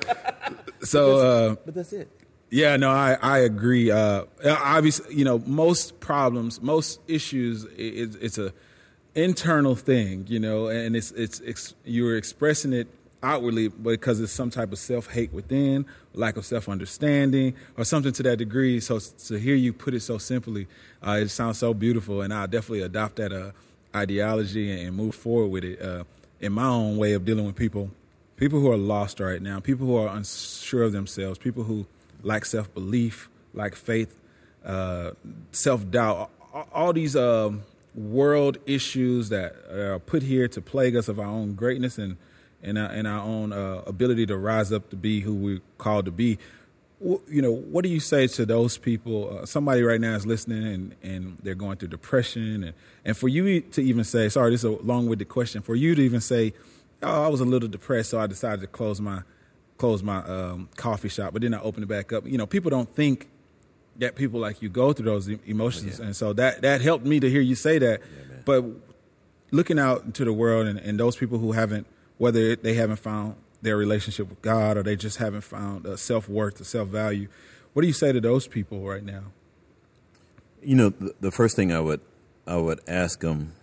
[0.84, 2.10] so uh, But that's it.
[2.52, 3.90] yeah, no, I I agree.
[3.92, 8.54] Uh, obviously, you know, most problems, most issues, it, it's a
[9.16, 12.88] internal thing, you know, and it's it's, it's you're expressing it
[13.22, 18.12] outwardly because it's some type of self hate within, lack of self understanding, or something
[18.14, 18.80] to that degree.
[18.80, 20.68] So to hear you put it so simply,
[21.06, 23.52] uh, it sounds so beautiful, and I'll definitely adopt that uh,
[23.96, 26.04] ideology and, and move forward with it uh,
[26.44, 27.90] in my own way of dealing with people,
[28.36, 31.86] people who are lost right now, people who are unsure of themselves, people who
[32.22, 34.20] lack self belief, lack faith.
[34.66, 35.12] uh,
[35.52, 36.30] self doubt,
[36.74, 37.64] all, these um,
[37.96, 42.18] world issues that are put here to plague us of our own greatness and
[42.62, 46.06] and our, and our own uh, ability to rise up to be who we're called
[46.06, 46.38] to be.
[47.04, 49.40] You know, what do you say to those people?
[49.40, 53.28] Uh, somebody right now is listening and, and they're going through depression, and, and for
[53.28, 56.22] you to even say, sorry, this is a long winded question, for you to even
[56.22, 56.54] say,
[57.02, 59.24] oh, I was a little depressed, so I decided to close my
[59.78, 62.26] close my um, coffee shop, but then I opened it back up.
[62.26, 63.28] You know, people don't think
[63.98, 66.06] that people like you go through those emotions, yeah.
[66.06, 68.00] and so that that helped me to hear you say that.
[68.00, 68.64] Yeah, but
[69.52, 71.86] looking out into the world and, and those people who haven't
[72.18, 76.30] whether they haven't found their relationship with God or they just haven't found a self
[76.30, 77.28] worth, a self value.
[77.72, 79.24] What do you say to those people right now?
[80.62, 82.02] You know, the, the first thing I would
[82.46, 83.54] I would ask them,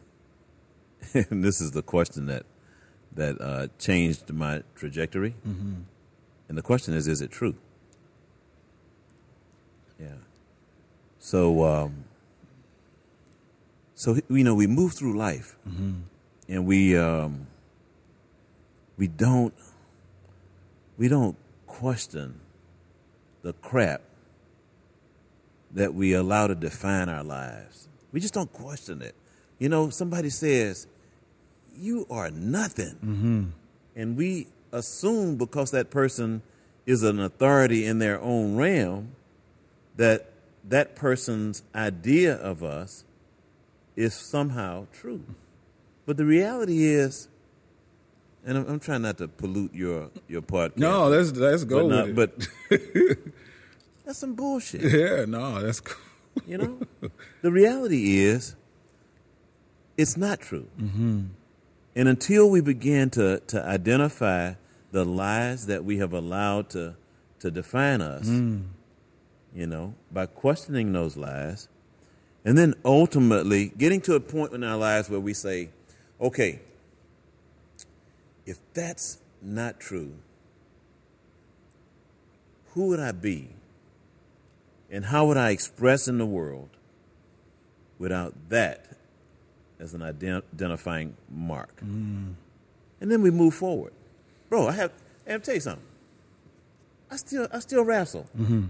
[1.14, 2.44] and this is the question that
[3.12, 5.82] that uh, changed my trajectory, mm-hmm.
[6.48, 7.54] and the question is: Is it true?
[9.98, 10.14] Yeah.
[11.18, 12.04] So, um,
[13.94, 16.00] so you know, we move through life, mm-hmm.
[16.48, 17.46] and we um,
[18.96, 19.54] we don't
[21.00, 21.36] we don't
[21.66, 22.38] question
[23.40, 24.02] the crap
[25.70, 27.88] that we allow to define our lives.
[28.12, 29.14] We just don't question it.
[29.58, 30.86] You know, somebody says,
[31.74, 32.96] You are nothing.
[33.02, 33.44] Mm-hmm.
[33.96, 36.42] And we assume because that person
[36.84, 39.12] is an authority in their own realm
[39.96, 40.30] that
[40.68, 43.04] that person's idea of us
[43.96, 45.24] is somehow true.
[46.04, 47.28] But the reality is,
[48.44, 50.78] and I'm, I'm, trying not to pollute your your podcast.
[50.78, 52.48] No, let's let's go but with not, it.
[52.70, 53.18] But
[54.04, 54.82] that's some bullshit.
[54.82, 55.96] Yeah, no, that's cool.
[56.46, 56.80] you know,
[57.42, 58.56] the reality is,
[59.96, 60.68] it's not true.
[60.80, 61.24] Mm-hmm.
[61.96, 64.54] And until we begin to to identify
[64.92, 66.96] the lies that we have allowed to
[67.40, 68.62] to define us, mm.
[69.54, 71.68] you know, by questioning those lies,
[72.44, 75.70] and then ultimately getting to a point in our lives where we say,
[76.20, 76.60] okay
[78.50, 80.12] if that's not true,
[82.74, 83.50] who would I be?
[84.90, 86.68] And how would I express in the world
[87.96, 88.86] without that
[89.78, 91.80] as an identifying mark?
[91.80, 92.34] Mm.
[93.00, 93.92] And then we move forward.
[94.48, 94.92] Bro, I have,
[95.28, 95.86] I have to tell you something.
[97.08, 98.26] I still, I still wrestle.
[98.36, 98.64] Mm-hmm.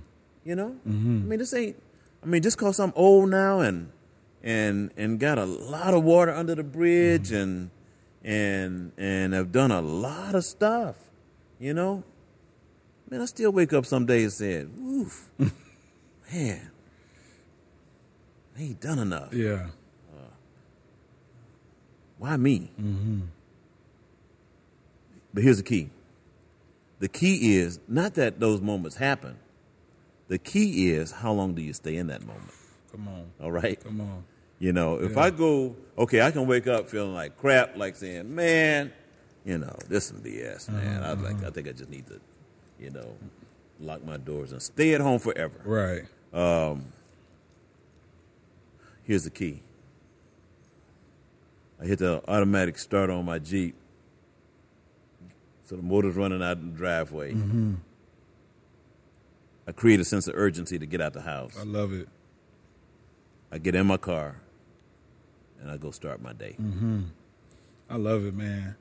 [0.45, 1.23] You know, mm-hmm.
[1.23, 1.77] I mean, this ain't.
[2.23, 3.93] I mean, just cause I'm old now and
[4.43, 7.37] and and got a lot of water under the bridge mm-hmm.
[7.37, 7.71] and
[8.23, 10.97] and and have done a lot of stuff.
[11.59, 12.05] You know,
[13.11, 15.31] man, I still wake up some days and say, "Oof,
[16.33, 16.71] man,
[18.57, 19.67] I ain't done enough." Yeah.
[20.13, 20.31] Uh,
[22.19, 22.71] why me?
[22.81, 23.21] Mm-hmm.
[25.33, 25.91] But here's the key.
[26.99, 29.37] The key is not that those moments happen.
[30.29, 32.53] The key is how long do you stay in that moment?
[32.93, 33.27] Come on.
[33.41, 33.83] All right.
[33.83, 34.25] Come on.
[34.61, 35.21] You know, if yeah.
[35.21, 38.93] I go, okay, I can wake up feeling like crap, like saying, man,
[39.43, 41.03] you know, this is BS, man.
[41.03, 41.11] Uh-huh.
[41.11, 42.21] I like, I think I just need to,
[42.79, 43.17] you know,
[43.81, 45.59] lock my doors and stay at home forever.
[45.65, 46.03] Right.
[46.35, 46.93] Um,
[49.05, 49.63] here's the key.
[51.83, 53.75] I hit the automatic start on my Jeep.
[55.65, 57.33] So the motor's running out in the driveway.
[57.33, 57.75] Mm-hmm.
[59.67, 61.57] I create a sense of urgency to get out the house.
[61.59, 62.09] I love it.
[63.51, 64.37] I get in my car
[65.61, 66.57] and I go start my day.
[66.61, 67.03] Mm-hmm.
[67.89, 68.77] I love it, man.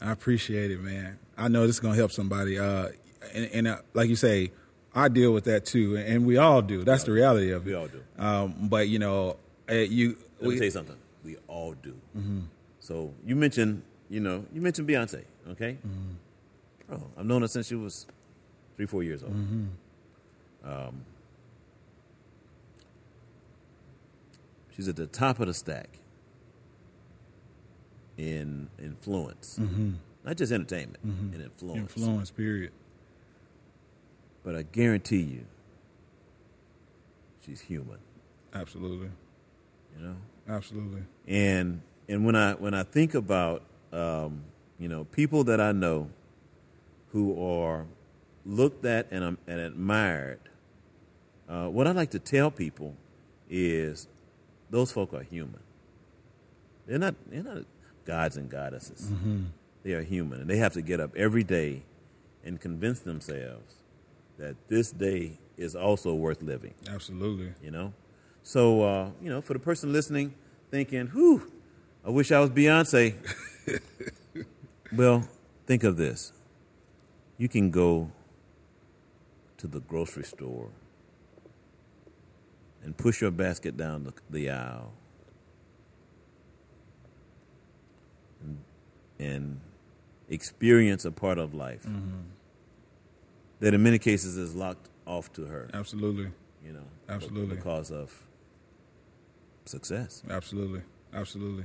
[0.00, 1.18] I appreciate it, man.
[1.36, 2.58] I know this is gonna help somebody.
[2.58, 2.88] Uh,
[3.34, 4.52] and, and uh, like you say,
[4.94, 6.84] I deal with that too, and we all do.
[6.84, 7.70] That's the reality of it.
[7.70, 8.02] We all do.
[8.18, 9.36] Um, but you know,
[9.70, 10.16] uh, you.
[10.40, 10.96] Let me tell you something.
[11.24, 11.96] We all do.
[12.16, 12.40] Mm-hmm.
[12.80, 15.24] So you mentioned, you know, you mentioned Beyonce.
[15.50, 15.78] Okay.
[15.86, 16.94] Mm-hmm.
[16.94, 18.06] Oh, I've known her since she was
[18.76, 19.34] three, four years old.
[19.34, 20.68] Mm-hmm.
[20.68, 21.04] Um,
[24.74, 25.88] she's at the top of the stack
[28.16, 29.92] in influence, mm-hmm.
[30.24, 31.34] not just entertainment, mm-hmm.
[31.34, 31.96] in influence.
[31.96, 32.72] Influence, period.
[34.44, 35.44] But I guarantee you,
[37.44, 37.98] she's human.
[38.54, 39.10] Absolutely.
[39.96, 40.16] You know.
[40.48, 41.02] Absolutely.
[41.26, 44.42] And and when I when I think about um,
[44.78, 46.10] you know people that I know
[47.12, 47.86] who are
[48.44, 50.40] looked at and, um, and admired,
[51.48, 52.94] uh, what I like to tell people
[53.48, 54.08] is
[54.70, 55.60] those folk are human.
[56.86, 57.64] They're not they're not
[58.04, 59.10] gods and goddesses.
[59.10, 59.44] Mm-hmm.
[59.82, 61.82] They are human, and they have to get up every day
[62.44, 63.74] and convince themselves
[64.38, 66.74] that this day is also worth living.
[66.88, 67.52] Absolutely.
[67.62, 67.92] You know?
[68.42, 70.34] So, uh, you know, for the person listening,
[70.70, 71.50] thinking, whew,
[72.04, 73.14] I wish I was Beyonce.
[74.92, 75.28] well,
[75.66, 76.32] think of this.
[77.38, 78.10] You can go
[79.58, 80.70] to the grocery store
[82.82, 84.92] and push your basket down the, the aisle
[89.22, 89.60] and
[90.28, 91.86] experience a part of life
[93.60, 96.30] that in many cases is locked off to her, Absolutely.
[96.64, 97.56] you know, Absolutely.
[97.56, 98.12] because of
[99.64, 100.22] success.
[100.28, 100.82] Absolutely,
[101.14, 101.64] absolutely.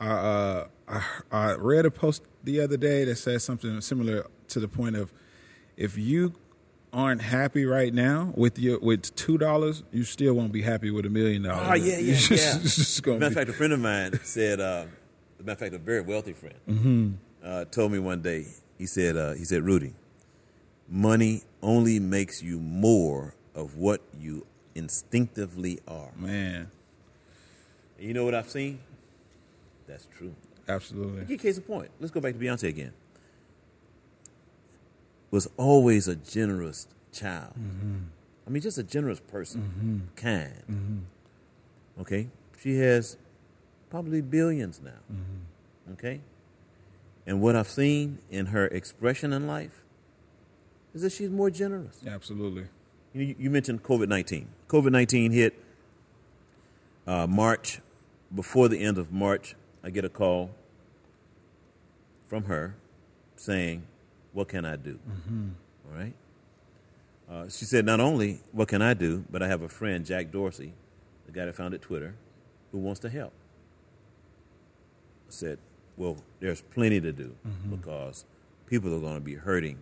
[0.00, 4.60] I, uh, I I read a post the other day that said something similar to
[4.60, 5.12] the point of
[5.76, 6.34] if you
[6.92, 11.04] aren't happy right now with your with two dollars, you still won't be happy with
[11.04, 11.68] a million dollars.
[11.68, 13.12] Oh yeah, yeah, yeah.
[13.18, 14.84] matter of fact, a friend of mine said, uh,
[15.38, 17.10] a matter of fact, a very wealthy friend Mm-hmm.
[17.44, 18.46] uh, told me one day.
[18.78, 19.94] He said, uh, he said, Rudy,
[20.88, 24.46] money only makes you more of what you
[24.76, 26.10] instinctively are.
[26.16, 26.70] man,
[27.98, 28.78] And you know what I've seen?
[29.88, 30.34] That's true.
[30.68, 31.24] absolutely.
[31.24, 31.90] Give case in point.
[31.98, 32.92] Let's go back to Beyonce again.
[35.30, 37.52] Was always a generous child.
[38.46, 41.04] I mean, just a generous person, kind.
[42.00, 42.28] Okay,
[42.62, 43.16] she has
[43.90, 45.16] probably billions now.
[45.92, 46.20] Okay,
[47.26, 49.82] and what I've seen in her expression in life
[50.94, 52.00] is that she's more generous.
[52.06, 52.66] Absolutely.
[53.14, 54.48] You, you mentioned COVID 19.
[54.68, 55.54] COVID 19 hit
[57.06, 57.80] uh, March.
[58.34, 60.50] Before the end of March, I get a call
[62.28, 62.74] from her
[63.36, 63.84] saying,
[64.32, 64.98] What can I do?
[65.86, 66.12] All right.
[67.30, 70.30] Uh, she said, Not only what can I do, but I have a friend, Jack
[70.30, 70.74] Dorsey,
[71.26, 72.14] the guy that founded Twitter,
[72.70, 73.32] who wants to help.
[75.28, 75.58] Said,
[75.96, 77.34] Well, there's plenty to do
[77.70, 78.24] because
[78.66, 79.78] people are going to be hurting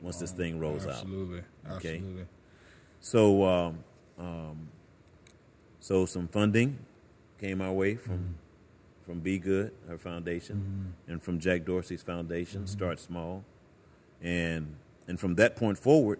[0.00, 0.92] once this thing rolls out.
[0.92, 1.42] Absolutely.
[1.70, 1.96] Okay.
[1.96, 2.26] Absolutely.
[3.00, 3.84] So, um,
[4.18, 4.68] um,
[5.80, 6.78] so some funding
[7.40, 8.36] came our way from
[9.04, 13.44] from BeyGOOD, her foundation, and from Jack Dorsey's foundation, Start Small,
[14.20, 14.74] and
[15.06, 16.18] and from that point forward,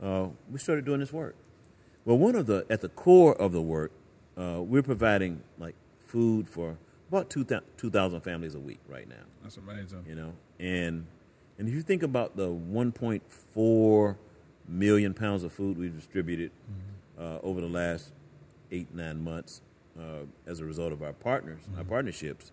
[0.00, 1.34] uh, we started doing this work.
[2.04, 3.90] Well, one of the at the core of the work,
[4.38, 5.74] uh, we're providing like
[6.06, 6.76] food for
[7.08, 9.14] about 2,000 families a week right now.
[9.42, 10.04] That's amazing.
[10.08, 10.32] you know?
[10.58, 11.06] And
[11.58, 14.16] and if you think about the 1.4
[14.68, 16.50] million pounds of food we've distributed
[17.18, 18.12] uh, over the last
[18.72, 19.62] eight nine months
[19.98, 22.50] uh, as a result of our partners our partnerships.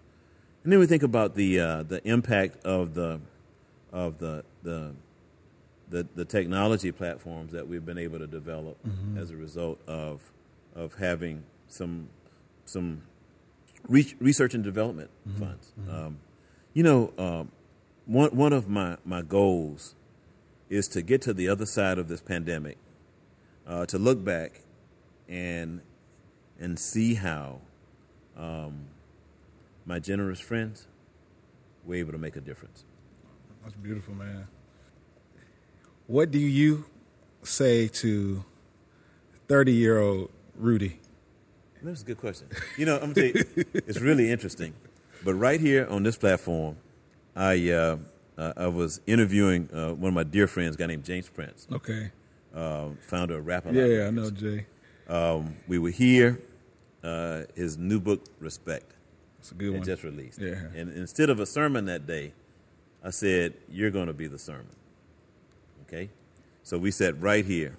[0.64, 3.20] And then we think about the uh, the impact of the
[3.92, 4.94] of the the
[5.90, 8.78] the, the technology platforms that we've been able to develop
[9.18, 10.32] as a result of
[10.76, 12.08] of having some
[12.66, 13.02] some
[13.88, 15.72] re- research and development funds.
[15.90, 16.20] Um,
[16.74, 17.52] you know, um,
[18.06, 19.96] one one of my my goals
[20.70, 22.78] is to get to the other side of this pandemic,
[23.68, 24.62] uh, to look back
[25.30, 25.82] and
[26.60, 27.62] and see how
[28.38, 28.86] um,
[29.86, 30.88] my generous friends
[31.86, 32.86] were able to make a difference.
[33.64, 34.48] That's beautiful, man.
[36.08, 36.86] What do you
[37.44, 38.44] say to
[39.48, 41.00] thirty-year-old Rudy?
[41.84, 42.48] That's a good question.
[42.78, 44.74] You know, I'm gonna tell you, it's really interesting.
[45.24, 46.78] But right here on this platform,
[47.36, 47.98] I uh,
[48.38, 51.68] uh, I was interviewing uh, one of my dear friends, a guy named James Prince,
[51.72, 52.12] Okay.
[52.56, 54.66] uh, founder of Rap-A-Lot Yeah, I know Jay.
[55.08, 56.42] Um, we were here.
[57.04, 58.94] Uh, his new book, Respect,
[59.40, 59.84] It's a good one.
[59.84, 60.40] just released.
[60.40, 60.54] Yeah.
[60.74, 62.34] And instead of a sermon that day,
[63.04, 64.70] I said, "You're going to be the sermon."
[65.86, 66.10] Okay.
[66.64, 67.76] So we sat right here,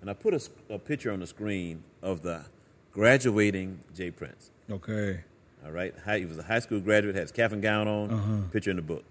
[0.00, 0.32] and I put
[0.70, 2.46] a picture on the screen of the
[2.94, 4.50] graduating Jay Prince.
[4.70, 5.20] Okay.
[5.64, 5.94] All right.
[6.04, 8.36] High, he was a high school graduate, had his cap and gown on, Uh-huh.
[8.52, 9.04] picture in the book.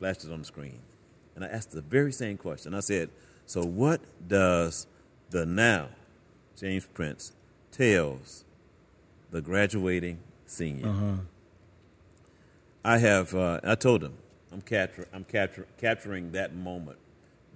[0.00, 0.78] Flashed it on the screen.
[1.36, 2.74] And I asked the very same question.
[2.74, 3.10] I said,
[3.46, 4.86] So, what does
[5.30, 5.88] the now
[6.56, 7.32] James Prince
[7.70, 8.44] tells
[9.30, 10.88] the graduating senior?
[10.88, 11.12] Uh-huh.
[12.84, 14.14] I have, uh, I told him,
[14.52, 16.98] I'm, capture, I'm capture, capturing that moment.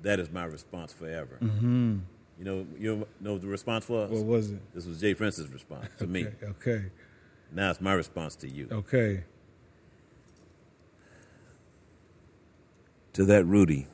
[0.02, 1.38] That is my response forever.
[1.42, 1.98] Mm-hmm.
[2.38, 4.10] You know, you know what the response was?
[4.10, 4.74] What was it?
[4.74, 6.26] This was Jay Prince's response to me.
[6.26, 6.46] Okay.
[6.46, 6.84] Okay.
[7.52, 8.68] Now it's my response to you.
[8.70, 9.24] Okay.
[13.16, 13.86] to that Rudy,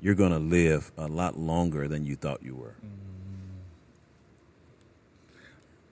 [0.00, 2.74] you're going to live a lot longer than you thought you were.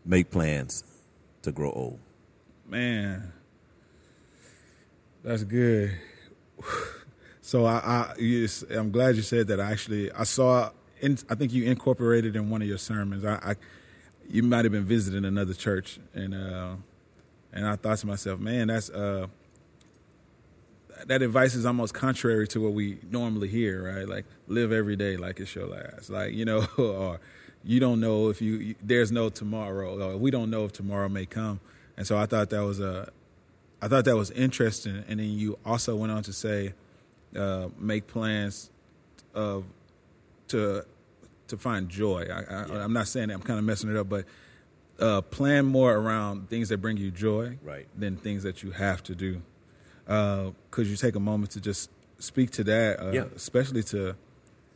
[0.04, 0.82] Make plans
[1.42, 2.00] to grow old.
[2.66, 3.32] Man,
[5.22, 5.96] that's good.
[7.42, 9.58] So I, I you, I'm glad you said that.
[9.58, 10.70] I actually, I saw.
[11.00, 13.24] In, I think you incorporated in one of your sermons.
[13.24, 13.56] I, I
[14.28, 16.74] you might have been visiting another church, and uh,
[17.52, 19.26] and I thought to myself, man, that's uh,
[21.06, 24.08] that advice is almost contrary to what we normally hear, right?
[24.08, 27.20] Like live every day like it's your last, like you know, or
[27.64, 31.08] you don't know if you, you there's no tomorrow, or we don't know if tomorrow
[31.08, 31.60] may come.
[31.96, 33.10] And so I thought that was a,
[33.82, 35.04] I thought that was interesting.
[35.08, 36.72] And then you also went on to say,
[37.36, 38.70] uh, make plans
[39.34, 39.64] of
[40.50, 40.84] to
[41.48, 42.26] to find joy.
[42.30, 44.24] I, I, I'm not saying that I'm kind of messing it up, but
[45.00, 47.88] uh, plan more around things that bring you joy Right.
[47.98, 49.42] than things that you have to do.
[50.06, 53.24] Uh, you take a moment to just speak to that, uh, Yeah.
[53.34, 54.14] especially to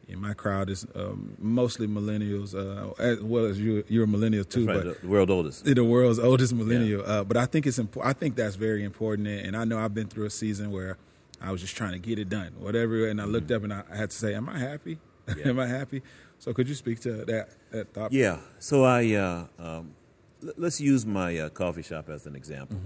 [0.09, 3.85] in my crowd is um, mostly millennials, uh, as well as you.
[3.89, 5.65] You're a millennial too, Right, but the, world oldest.
[5.65, 7.03] the world's oldest millennial.
[7.07, 8.15] Uh, but I think it's important.
[8.15, 10.99] I think that's very important, and I know I've been through a season where
[11.41, 13.07] I was just trying to get it done, whatever.
[13.09, 14.99] And I looked up and I had to say, "Am I happy?
[15.27, 15.39] Mm-hmm.
[15.45, 15.49] Yeah.
[15.49, 16.03] Am I happy?"
[16.39, 18.13] So could you speak to that that thought?
[18.13, 18.39] Yeah.
[18.59, 19.95] So I uh, um,
[20.45, 22.79] l- let's use my uh, coffee shop as an example.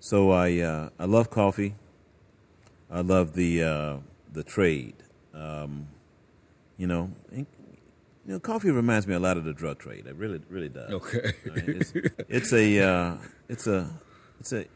[0.00, 1.74] So I uh, I love coffee.
[2.90, 3.96] I love the uh,
[4.32, 4.94] the trade.
[5.32, 5.88] Um,
[6.76, 7.46] you know, and,
[8.26, 10.06] you know, coffee reminds me a lot of the drug trade.
[10.06, 10.90] It really really does.
[10.92, 11.32] Okay.
[11.46, 11.92] I mean, it's,
[12.28, 13.16] it's a uh,
[13.48, 13.88] it's a
[14.40, 14.66] it's a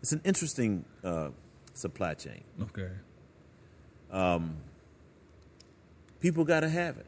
[0.00, 1.28] it's an interesting uh,
[1.74, 2.42] supply chain.
[2.62, 2.88] Okay.
[6.22, 7.06] People got to have it.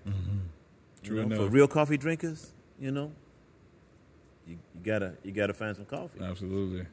[1.02, 3.12] True you know, for real coffee drinkers, you know,
[4.46, 6.20] you, you gotta you gotta find some coffee.
[6.20, 6.86] Absolutely.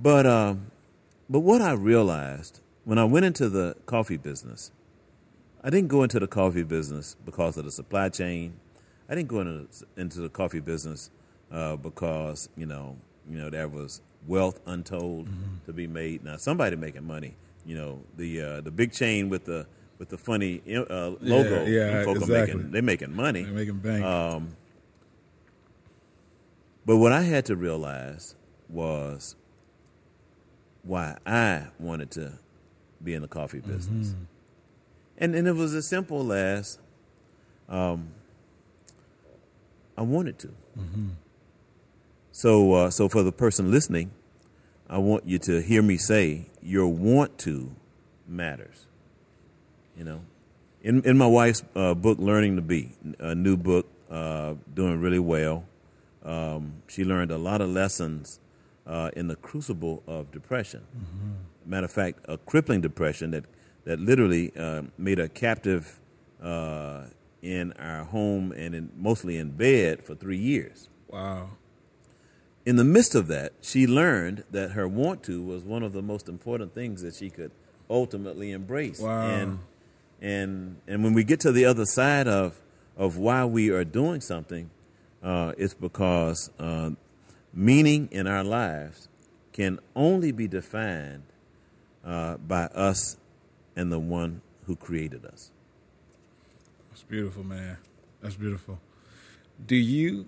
[0.00, 0.70] But um,
[1.28, 4.70] but what I realized when I went into the coffee business,
[5.62, 8.54] I didn't go into the coffee business because of the supply chain.
[9.08, 9.66] I didn't go into
[9.96, 11.10] into the coffee business
[11.52, 12.96] uh, because you know
[13.28, 15.28] you know there was wealth untold
[15.66, 16.24] to be made.
[16.24, 17.34] Now somebody making money.
[17.66, 19.66] You know the uh, the big chain with the
[19.98, 21.64] with the funny uh, logo.
[21.66, 22.56] yeah, them folk exactly.
[22.56, 23.42] making, they making money.
[23.42, 24.04] They're making bank.
[24.04, 24.56] Um,
[26.86, 28.34] but what I had to realize
[28.68, 29.36] was
[30.82, 32.32] why I wanted to
[33.02, 34.14] be in the coffee business.
[35.16, 36.78] And and it was as simple as
[37.68, 38.08] um,
[39.96, 40.50] I wanted to.
[42.32, 44.10] So uh, so for the person listening,
[44.88, 47.74] I want you to hear me say your want to
[48.26, 48.86] matters.
[49.96, 50.20] You know,
[50.82, 55.18] in in my wife's uh, book, Learning to Be, a new book, uh, doing really
[55.18, 55.64] well.
[56.24, 58.40] Um, she learned a lot of lessons
[58.86, 60.86] uh, in the crucible of depression.
[61.66, 63.44] Matter of fact, a crippling depression that
[63.84, 66.00] that literally uh, made her captive
[66.42, 67.04] uh,
[67.42, 71.50] in our home and in, mostly in bed for three years wow.
[72.64, 76.02] in the midst of that, she learned that her want to was one of the
[76.02, 77.52] most important things that she could
[77.88, 79.00] ultimately embrace.
[79.00, 79.28] Wow.
[79.28, 79.58] And
[80.24, 82.58] and and when we get to the other side of
[82.96, 84.70] of why we are doing something,
[85.22, 86.90] uh, it's because uh,
[87.52, 89.08] meaning in our lives
[89.52, 91.24] can only be defined
[92.04, 93.18] uh, by us
[93.76, 95.50] and the one who created us.
[96.90, 97.76] That's beautiful, man.
[98.22, 98.80] That's beautiful.
[99.66, 100.26] Do you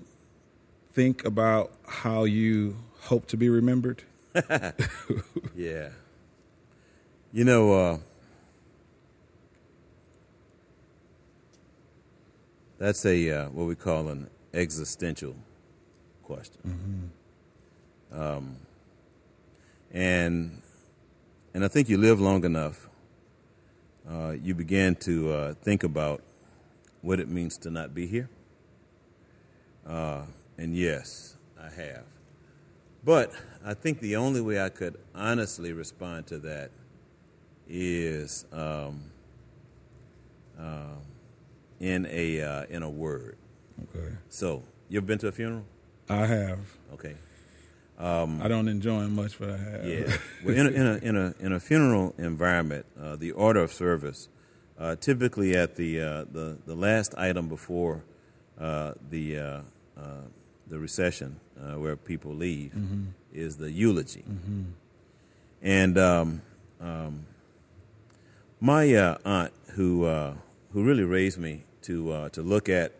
[0.93, 4.03] think about how you hope to be remembered?
[5.57, 5.89] Yeah.
[7.33, 8.01] You know,
[12.79, 15.35] that's a uh, what we call an existential
[16.23, 16.61] question.
[18.13, 18.57] Um,
[19.93, 20.63] and
[21.55, 22.89] and I think you live long enough,
[24.09, 26.23] uh, you begin to uh, think about
[27.03, 28.29] what it means to not be here.
[29.87, 30.23] Uh,
[30.59, 32.05] and yes, I have.
[33.05, 33.33] But
[33.65, 36.71] I think the only way I could honestly respond to that
[37.69, 39.11] is um,
[40.59, 41.16] um
[41.81, 43.37] in a uh, in a word.
[43.95, 44.15] Okay.
[44.29, 45.65] So, you ever been to a funeral?
[46.09, 46.59] I have.
[46.95, 47.15] Okay.
[47.99, 49.87] I don't enjoy them much, but I have.
[49.87, 50.17] Yeah.
[50.45, 53.73] well, in a, in a in a in a funeral environment, uh, the order of
[53.73, 54.29] service,
[54.79, 58.05] uh, typically at the uh, the the last item before
[58.61, 59.61] uh, the uh,
[59.97, 60.03] uh,
[60.67, 62.73] the recession, uh, where people leave,
[63.33, 64.25] is the eulogy.
[65.63, 66.43] And um,
[66.81, 67.27] um,
[68.61, 70.35] my uh, aunt, who uh,
[70.73, 72.93] who really raised me to uh, to look at,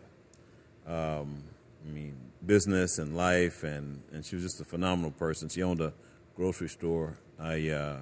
[0.85, 1.43] um,
[1.85, 5.49] I mean, business and life, and, and she was just a phenomenal person.
[5.49, 5.93] She owned a
[6.35, 7.17] grocery store.
[7.39, 7.99] I uh,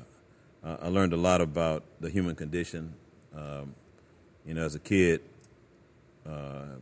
[0.63, 2.95] I learned a lot about the human condition.
[3.35, 3.75] Um,
[4.45, 5.21] you know, as a kid,
[6.27, 6.77] uh,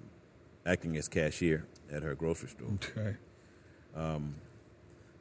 [0.66, 2.68] acting as cashier at her grocery store.
[2.76, 3.16] Okay.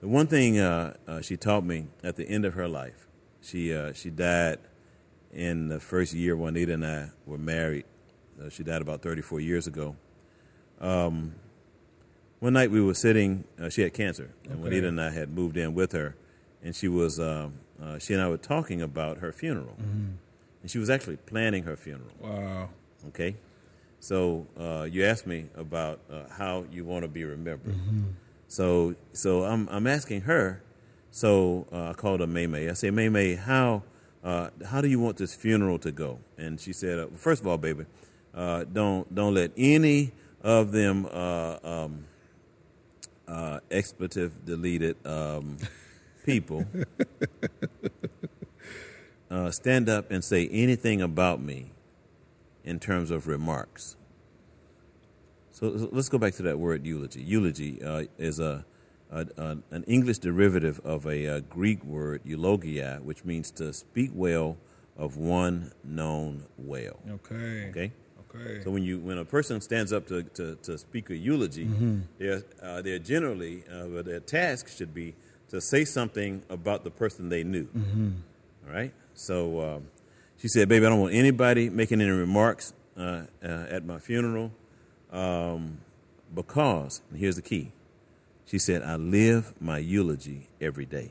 [0.02, 3.06] The one thing uh, uh, she taught me at the end of her life,
[3.40, 4.58] she uh, she died
[5.33, 7.85] in the first year Juanita and I were married.
[8.41, 9.97] Uh, she died about 34 years ago.
[10.80, 11.35] Um,
[12.41, 13.45] one night we were sitting.
[13.61, 14.62] Uh, she had cancer, and Okay.
[14.62, 16.16] Juanita and I had moved in with her,
[16.62, 20.78] and she was um, uh, she and I were talking about her funeral, and she
[20.78, 22.11] was actually planning her funeral.
[22.20, 22.68] Wow.
[23.09, 23.37] Okay,
[24.01, 27.74] so uh, you asked me about uh, how you want to be remembered.
[28.49, 30.62] So, so I'm I'm asking her.
[31.11, 32.68] So uh, I called her May May.
[32.70, 33.83] I say, May May, how
[34.24, 36.18] uh, how do you want this funeral to go?
[36.38, 37.86] And she said, uh, first of all, baby,
[38.34, 40.10] Uh, don't don't let any
[40.42, 42.06] of them uh, um,
[43.28, 45.58] uh, expletive deleted um,
[46.24, 46.64] people
[49.30, 51.70] uh, stand up and say anything about me
[52.64, 53.96] in terms of remarks.
[55.50, 57.22] So, so let's go back to that word eulogy.
[57.22, 58.64] Eulogy uh, is a,
[59.12, 64.56] an English derivative of a, a Greek word eulogia, which means to speak well
[64.96, 66.98] of one known well.
[67.10, 67.68] Okay.
[67.70, 67.92] Okay.
[68.34, 68.62] Okay.
[68.64, 71.68] So when you when a person stands up to, to, to speak a eulogy,
[72.18, 75.14] they're uh, they're generally uh, their task should be
[75.50, 77.68] to say something about the person they knew.
[78.66, 78.92] All right.
[79.14, 79.88] So um,
[80.38, 84.50] she said, "Baby, I don't want anybody making any remarks uh, uh, at my funeral
[85.10, 85.78] um,
[86.34, 87.72] because and here's the key."
[88.53, 91.11] She said, "I live my eulogy every day."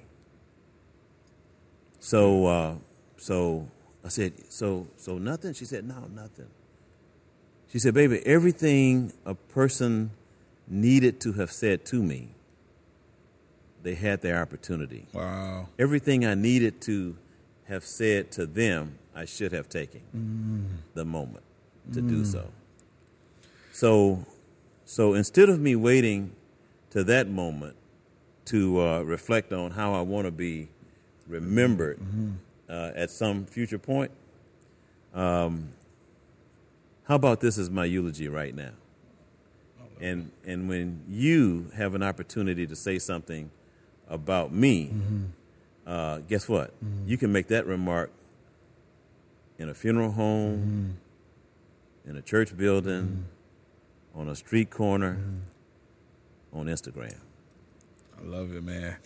[1.99, 2.75] So uh,
[3.17, 3.67] so
[4.05, 6.47] I said, "So so nothing?" She said, "No, nothing."
[7.71, 10.11] She said, Baby, everything a person
[10.67, 12.27] needed to have said to me,
[13.81, 15.07] they had their opportunity.
[15.13, 15.69] wow.
[15.79, 17.15] Everything I needed to
[17.69, 20.01] have said to them, I should have taken
[20.93, 21.45] the moment
[21.93, 22.51] to do so.
[23.71, 24.25] So,
[24.85, 26.35] so instead of me waiting
[26.91, 27.75] to that moment
[28.45, 30.69] to uh, reflect on how I want to be
[31.27, 31.99] remembered
[32.69, 34.11] uh, at some future point,
[35.13, 35.69] um,
[37.03, 38.71] how about this as my eulogy right now?
[39.99, 43.51] And and when you have an opportunity to say something
[44.09, 44.91] about me,
[45.85, 46.73] uh, guess what?
[47.05, 48.11] You can make that remark
[49.59, 50.97] in a funeral home,
[52.05, 53.25] in a church building,
[54.15, 55.17] on a street corner,
[56.53, 57.15] on Instagram.
[58.19, 58.97] I love it, man.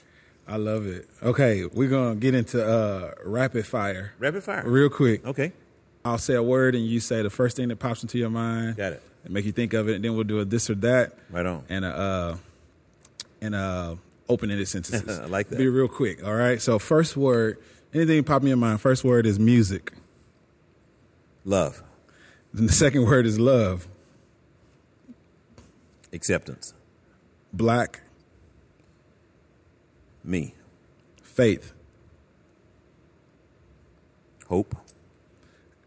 [0.48, 1.08] I love it.
[1.24, 4.64] Okay, we're gonna get into uh, rapid fire Rapid fire.
[4.68, 5.26] real quick.
[5.26, 5.54] Okay,
[6.04, 8.78] I'll say a word and you say the first thing that pops into your mind.
[8.78, 9.02] got it.
[9.24, 11.14] And make you think of it, and then we'll do a this or that.
[11.32, 11.64] Right on.
[11.68, 12.38] And a uh,
[13.42, 13.96] and uh,
[14.30, 15.20] open-ended sentences.
[15.20, 15.58] I like that.
[15.58, 16.24] Be real quick.
[16.24, 16.62] All right.
[16.62, 17.58] So first word,
[17.94, 18.82] anything pop in your mind.
[18.82, 19.94] First word is music.
[21.44, 21.82] Love,
[22.54, 23.88] Then the second word is love.
[26.14, 26.74] acceptance,
[27.56, 28.02] Black
[30.26, 30.54] me,
[31.24, 31.72] faith.
[34.50, 34.76] hope,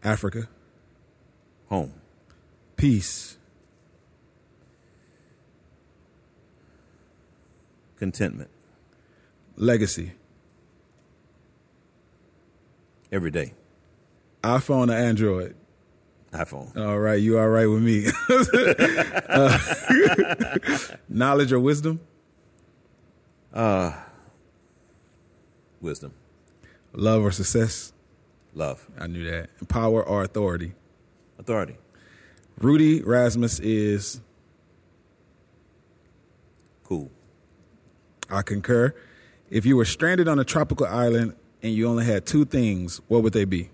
[0.03, 0.49] Africa
[1.69, 1.93] home,
[2.75, 3.37] peace.
[7.97, 8.49] contentment,
[9.55, 10.13] Legacy.
[13.11, 13.53] every day,
[14.43, 15.55] iPhone or Android.
[16.31, 18.07] iPhone, All right, you all right with me?
[19.29, 19.57] Uh,
[21.09, 21.99] knowledge or wisdom?
[23.53, 23.91] Uh,
[25.81, 26.13] wisdom,
[26.93, 27.93] Love or success?
[28.53, 29.49] love, I knew that.
[29.69, 30.73] Power or authority?
[31.37, 31.75] authority,
[32.59, 34.19] Rudy Rasmus is,
[36.83, 37.09] cool,
[38.29, 38.93] I concur.
[39.49, 43.23] If you were stranded on a tropical island and you only had two things, what
[43.23, 43.69] would they be?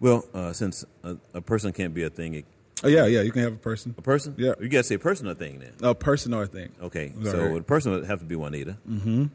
[0.00, 2.44] Well, uh, since a, a person can't be a thing, it,
[2.82, 3.94] Oh, yeah, yeah, you can have a person.
[3.96, 4.52] a person, Yeah.
[4.60, 5.72] you got to say person or thing then.
[5.82, 6.70] A person or a thing.
[6.82, 9.26] Okay, so the person would have to be Juanita, mm-hmm.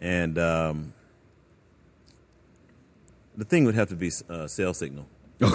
[0.00, 0.92] and um,
[3.36, 5.06] the thing would have to be uh, cell signal.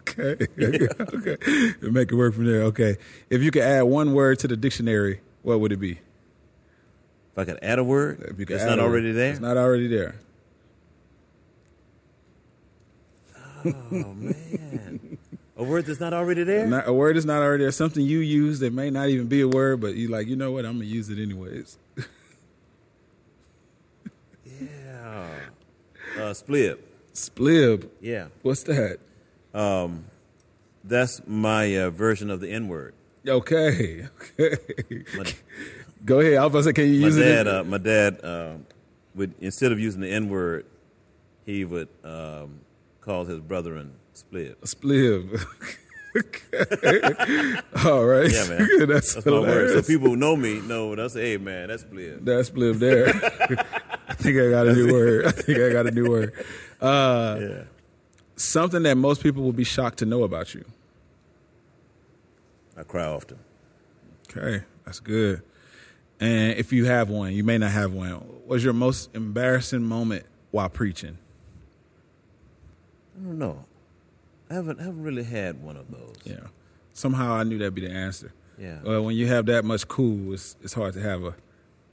[0.00, 0.32] Okay.
[0.58, 0.88] Okay.
[1.00, 1.36] okay.
[1.80, 2.62] Make it work from there.
[2.64, 2.96] Okay.
[3.30, 5.92] If you could add one word to the dictionary, what would it be?
[5.92, 9.30] If I could add a word, If you could it's not a- already there.
[9.30, 10.16] It's not already there.
[13.36, 15.18] oh man,
[15.56, 16.66] a word that's not already there.
[16.66, 17.72] Not, a word is not already there.
[17.72, 20.52] Something you use that may not even be a word, but you like, you know
[20.52, 20.64] what?
[20.66, 21.78] I'm gonna use it anyways.
[24.60, 25.28] yeah,
[26.18, 26.82] uh, split.
[27.14, 27.88] Splib.
[28.00, 28.98] Yeah, What's that?
[29.54, 30.04] Um,
[30.84, 32.94] that's my uh, version of the N word.
[33.26, 34.06] Okay.
[34.38, 34.56] Okay.
[35.16, 35.24] My,
[36.04, 36.34] Go ahead.
[36.34, 37.52] I was about to say, can you use dad, it?
[37.52, 38.52] uh, my dad uh,
[39.14, 40.66] would instead of using the N word,
[41.46, 42.60] he would um,
[43.06, 43.92] call his brethren.
[44.14, 45.42] Splib.
[46.16, 47.54] Okay.
[47.84, 48.32] All right.
[48.32, 48.68] Yeah, man.
[48.88, 49.68] that's That's my word.
[49.74, 53.08] So people who know me know say, "Hey, man, that's splib." That's splib there.
[54.08, 55.26] I think I got a new word.
[55.26, 56.32] I think I got a new word.
[56.80, 57.62] Uh, Yeah.
[58.36, 60.64] something that most people will be shocked to know about you.
[62.78, 63.38] I cry often.
[64.34, 65.42] Okay, that's good.
[66.18, 68.14] And if you have one, you may not have one.
[68.46, 71.18] What's your most embarrassing moment while preaching?
[73.18, 73.64] I don't know.
[74.50, 76.16] I haven't haven't really had one of those.
[76.24, 76.46] Yeah.
[76.92, 78.32] Somehow I knew that'd be the answer.
[78.58, 78.78] Yeah.
[78.84, 81.34] Well, when you have that much cool, it's it's hard to have a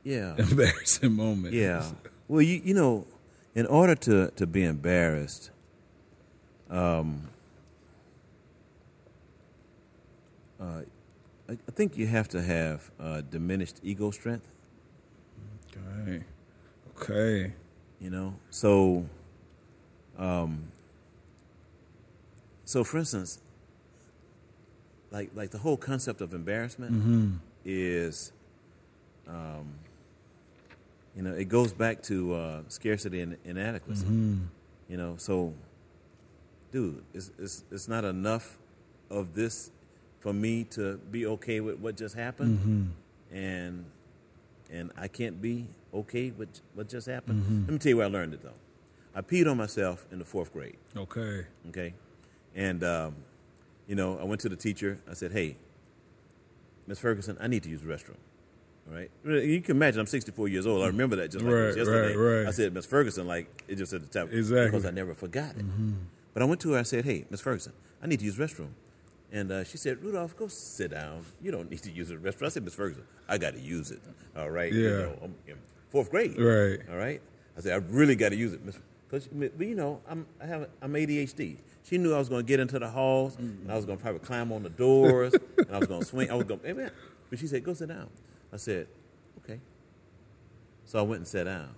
[0.03, 0.35] Yeah.
[0.37, 1.53] embarrassing moment.
[1.53, 1.83] Yeah.
[2.29, 3.05] Well, you you know,
[3.53, 5.51] in order to to be embarrassed,
[6.69, 7.27] um,
[10.59, 10.81] uh,
[11.49, 14.47] I, I think you have to have uh, diminished ego strength.
[15.75, 16.23] Okay.
[16.97, 17.53] Okay.
[17.99, 19.05] You know, so,
[20.17, 20.71] um,
[22.73, 23.39] so for instance,
[25.11, 26.91] like like the whole concept of embarrassment
[27.63, 28.31] is,
[29.27, 29.75] um,
[31.15, 34.07] you know, it goes back to uh, scarcity and inadequacy.
[34.89, 35.53] You know, so,
[36.71, 38.57] dude, it's, it's it's not enough
[39.11, 39.69] of this
[40.19, 42.91] for me to be okay with what just happened,
[43.31, 43.85] and
[44.71, 47.39] and I can't be okay with what just happened.
[47.67, 48.59] Let me tell you where I learned it though.
[49.13, 50.77] I peed on myself in the fourth grade.
[50.97, 51.45] Okay.
[51.69, 51.93] Okay,
[52.55, 53.15] and um,
[53.87, 54.99] you know, I went to the teacher.
[55.09, 55.57] I said, "Hey,
[56.87, 58.17] Miss Ferguson, I need to use the restroom."
[58.89, 59.09] All right,
[59.45, 60.83] you can imagine I'm 64 years old.
[60.83, 62.15] I remember that just like Right, yesterday.
[62.17, 62.47] right, right.
[62.47, 64.65] I said, "Miss Ferguson," like it just at the top Exactly.
[64.71, 65.65] because I never forgot it.
[66.33, 66.79] But I went to her.
[66.79, 68.69] I said, "Hey, Miss Ferguson, I need to use the restroom."
[69.31, 71.25] And uh, she said, Rudolph, go sit down.
[71.41, 72.45] You don't need to use the restroom.
[72.45, 73.99] I said, Miss Ferguson, I got to use it.
[74.37, 74.71] All right.
[74.71, 74.97] You Yeah.
[74.97, 75.55] know, I'm in
[75.89, 76.37] fourth grade.
[76.39, 76.79] Right.
[76.87, 77.19] All right.
[77.57, 78.77] I said, I really got to use it, Miss.
[79.09, 79.27] Because,
[79.57, 81.55] but you know, I'm I have I'm ADHD.
[81.83, 84.01] She knew I was going to get into the halls, and I was going to
[84.01, 86.31] probably climb on the doors, and I was going to swing.
[86.31, 86.91] I was going, hey man.
[87.29, 88.09] But she said, go sit down.
[88.53, 88.87] I said,
[89.43, 89.59] okay.
[90.85, 91.69] So I went and sat down,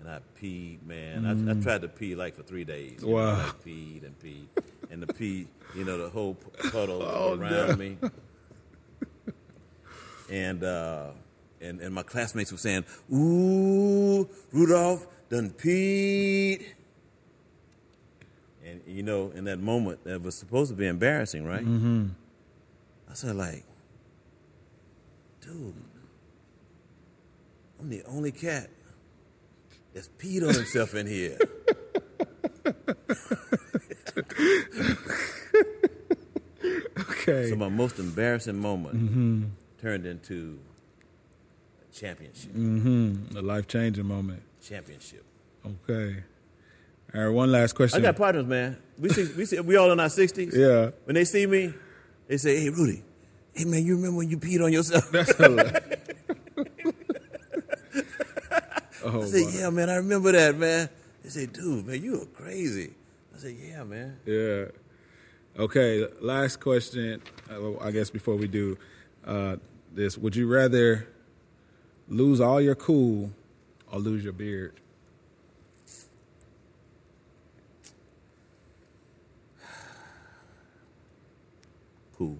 [0.00, 1.24] and I peed, man.
[1.26, 3.00] I, I tried to pee like for three days.
[3.02, 3.36] you know, Wow.
[3.46, 4.46] like peed and peed,
[4.90, 6.34] and the pee, you know, the whole
[6.72, 7.76] puddle Oh, around no.
[7.76, 7.96] me.
[10.30, 11.10] And uh,
[11.60, 16.64] and and my classmates were saying, "Ooh, Rudolph done peed."
[18.70, 21.64] And you know, in that moment, that was supposed to be embarrassing, right?
[21.64, 22.08] Mm-hmm.
[23.10, 23.64] I said, like,
[25.40, 25.74] dude,
[27.80, 28.68] I'm the only cat
[29.94, 31.38] that's peed on himself in here.
[36.98, 37.48] Okay.
[37.50, 39.44] So my most embarrassing moment Mm-hmm.
[39.80, 40.58] turned into
[41.88, 42.52] a championship.
[42.52, 43.36] mm-hmm.
[43.36, 44.42] A life changing moment.
[44.62, 45.24] Championship.
[45.88, 46.16] Okay.
[47.14, 47.28] All right.
[47.28, 48.00] One last question.
[48.00, 48.76] I got partners, man.
[48.98, 50.54] We see, we see, we all in our sixties.
[50.56, 50.90] Yeah.
[51.04, 51.72] When they see me,
[52.28, 53.02] they say, "Hey, Rudy,
[53.52, 55.72] hey man, you remember when you peed on yourself?" That's hilarious.
[59.04, 59.50] oh, I say, wow.
[59.54, 60.88] "Yeah, man, I remember that, man."
[61.22, 62.92] They say, "Dude, man, you are crazy."
[63.34, 64.66] I say, "Yeah, man." Yeah.
[65.58, 66.06] Okay.
[66.20, 67.20] Last question.
[67.50, 68.78] uh, I guess before we do
[69.26, 69.56] uh,
[69.92, 71.08] this, would you rather
[72.08, 73.30] lose all your cool
[73.90, 74.74] or lose your beard?
[82.20, 82.36] Cool.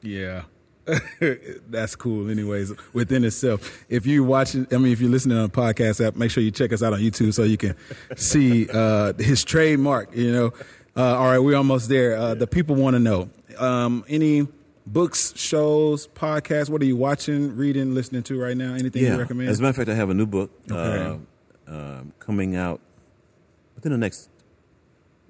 [0.00, 0.42] Yeah.
[1.68, 3.84] That's cool, anyways, within itself.
[3.88, 6.52] If you're watching, I mean, if you're listening on a podcast app, make sure you
[6.52, 7.74] check us out on YouTube so you can
[8.16, 10.14] see uh, his trademark.
[10.14, 10.52] You know,
[10.96, 12.16] uh, all right, we're almost there.
[12.16, 13.28] Uh, the people want to know
[13.58, 14.46] um, any
[14.86, 16.70] books, shows, podcasts.
[16.70, 18.74] What are you watching, reading, listening to right now?
[18.74, 19.48] Anything you recommend?
[19.48, 21.18] As a matter of fact, I have a new book Okay.
[21.66, 22.80] uh, um, coming out
[23.74, 24.28] within the next,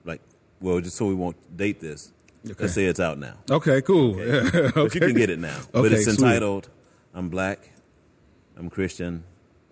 [0.04, 0.20] like,
[0.60, 2.10] well, just so we won't date this.
[2.46, 2.54] Okay.
[2.64, 3.36] Let's say it's out now.
[3.50, 4.16] okay, cool.
[4.18, 5.58] Yeah, But you can get it now.
[5.72, 6.20] but Okay, it's sweet.
[6.20, 6.68] entitled
[7.14, 7.70] "I'm Black,
[8.56, 9.24] I'm Christian,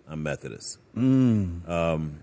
[0.07, 1.69] I'm Methodist." Mm.
[1.69, 2.19] Um,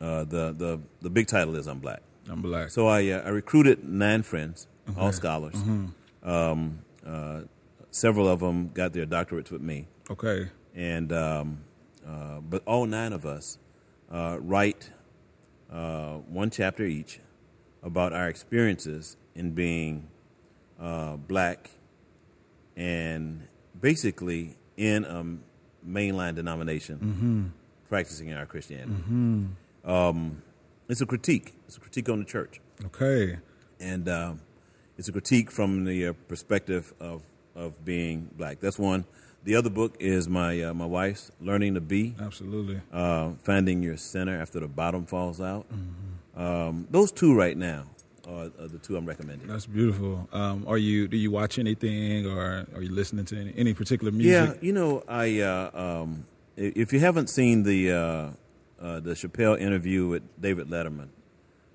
[0.00, 2.68] uh, the the the big title is "I'm Black." I'm black.
[2.70, 5.00] So I uh, I recruited nine friends, Mm-hmm.
[5.00, 5.54] all scholars.
[6.22, 7.40] Um, uh,
[7.90, 11.58] several of them got their doctorates with me, okay, and um,
[12.06, 13.58] uh, but all nine of us
[14.12, 14.90] uh, write
[15.72, 17.20] uh, one chapter each
[17.82, 20.08] about our experiences in being
[20.80, 21.70] uh, black
[22.76, 23.46] and
[23.80, 27.52] basically in a mainline denomination
[27.88, 29.02] practicing our Christianity.
[29.84, 30.42] Um,
[30.88, 31.54] it's a critique.
[31.66, 33.38] It's a critique on the church okay,
[33.80, 34.40] and um,
[34.96, 37.22] it's a critique from the uh, perspective of
[37.54, 38.60] of being black.
[38.60, 39.04] That's one.
[39.44, 42.80] The other book is my uh, my wife's "Learning to Be," absolutely.
[42.92, 45.66] uh, finding your center after the bottom falls out.
[46.36, 47.84] Um, those two right now
[48.28, 49.48] are, are the two I'm recommending.
[49.48, 50.28] That's beautiful.
[50.32, 51.08] Um, are you?
[51.08, 54.56] Do you watch anything, or are you listening to any, any particular music?
[54.56, 56.26] Yeah, you know, I uh, um,
[56.56, 57.96] if you haven't seen the uh,
[58.84, 61.08] uh, the Chappelle interview with David Letterman,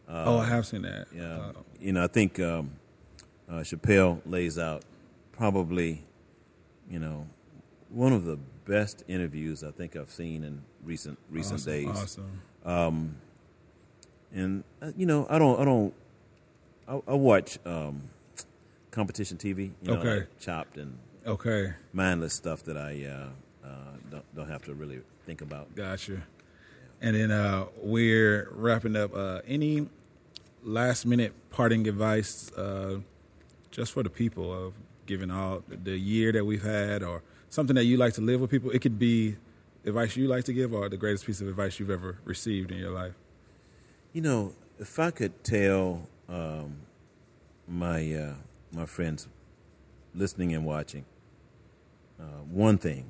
[0.07, 1.07] oh, I have seen that.
[1.15, 2.71] Yeah, Uh, you know, I think um,
[3.49, 4.83] uh, Chappelle lays out
[5.31, 6.03] probably,
[6.89, 7.27] you know,
[7.89, 12.19] one of the best interviews I think I've seen in recent recent awesome, days.
[12.65, 13.15] Awesome.
[14.35, 15.93] And uh, you know, I don't, I don't,
[16.87, 18.09] I, I watch um,
[18.91, 19.71] competition TV.
[19.81, 20.15] You know, Okay.
[20.19, 23.69] like Chopped and Okay, mindless stuff that I uh, uh,
[24.11, 25.73] don't don't have to really think about.
[25.75, 26.21] gotcha.
[27.01, 29.15] And then uh, we're wrapping up.
[29.15, 29.87] Uh, any
[30.63, 32.99] last minute parting advice, uh,
[33.71, 34.73] just for the people of
[35.05, 38.51] giving all the year that we've had, or something that you like to live with
[38.51, 38.71] people.
[38.71, 39.35] It could be
[39.85, 42.77] advice you like to give, or the greatest piece of advice you've ever received in
[42.79, 43.13] your life.
[44.11, 46.77] You know, if I could tell um,
[47.67, 48.33] my uh,
[48.71, 49.27] my friends
[50.15, 51.05] listening and watching
[52.19, 53.09] uh, one thing,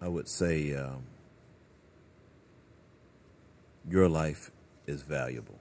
[0.00, 1.04] I would say um,
[3.90, 4.50] your life
[4.86, 5.58] is valuable.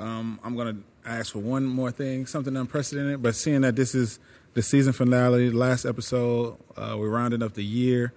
[0.00, 0.76] Um, I'm to
[1.08, 4.18] ask for one more thing, something unprecedented, but seeing that this is
[4.54, 8.12] the season finale, last episode, uh, we're rounding up the year.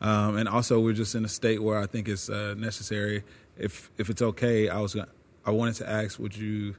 [0.00, 3.22] Um, and also, we're just in a state where I think it's uh, necessary.
[3.56, 5.08] If if it's okay, I was gonna,
[5.46, 6.74] I wanted to ask, would you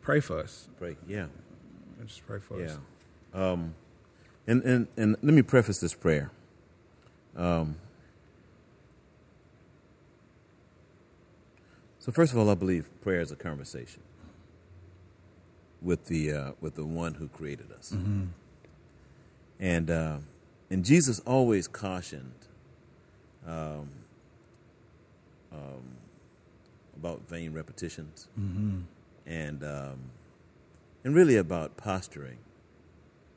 [0.00, 0.68] pray for us?
[0.78, 1.26] Pray, yeah,
[2.04, 2.66] just pray for yeah.
[2.66, 2.78] us.
[3.34, 3.74] Um,
[4.46, 6.30] and and and let me preface this prayer.
[7.36, 7.76] Um,
[11.98, 14.02] so first of all, I believe prayer is a conversation
[15.82, 17.94] with the uh, with the one who created us,
[19.60, 20.16] and uh,
[20.70, 22.32] and Jesus always cautioned
[23.46, 23.88] um,
[25.52, 25.82] um,
[26.96, 28.28] about vain repetitions,
[29.26, 29.98] and um,
[31.04, 32.38] and really about posturing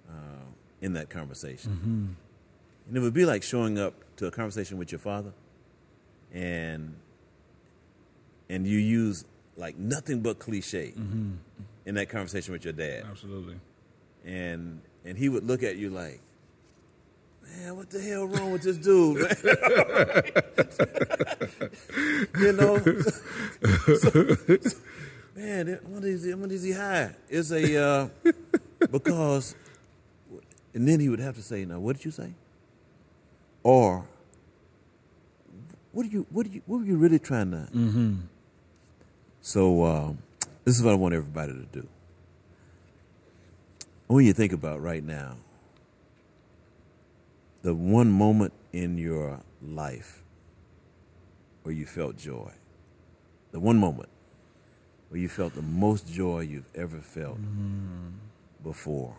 [0.10, 0.44] uh,
[0.82, 2.16] in that conversation.
[2.88, 5.32] And it would be like showing up to a conversation with your father,
[6.34, 6.96] and
[8.50, 9.24] and you use
[9.56, 10.94] like nothing but cliche
[11.86, 13.56] in that conversation with your dad, Absolutely.
[14.26, 16.22] and and he would look at you like,
[17.58, 19.36] man, what the hell wrong with this dude, man?
[22.40, 22.78] you know,
[23.96, 24.36] So-
[24.70, 24.78] so-
[25.36, 27.12] man, what is he, what is he high?
[27.30, 28.08] It's a uh,
[28.92, 29.56] because,
[30.74, 32.34] and then he would have to say, now, what did you say?
[33.64, 34.06] Or,
[35.92, 37.68] what are you, what are you, what were you really trying to?
[37.74, 38.16] Mm-hmm.
[39.42, 40.18] So, um,
[40.66, 41.88] this is what I want everybody to do.
[44.08, 45.36] Want you think about right now
[47.62, 50.24] the one moment in your life
[51.64, 52.52] where you felt joy.
[53.52, 54.10] The one moment
[55.10, 58.10] where you felt the most joy you've ever felt mm-hmm.
[58.64, 59.16] before.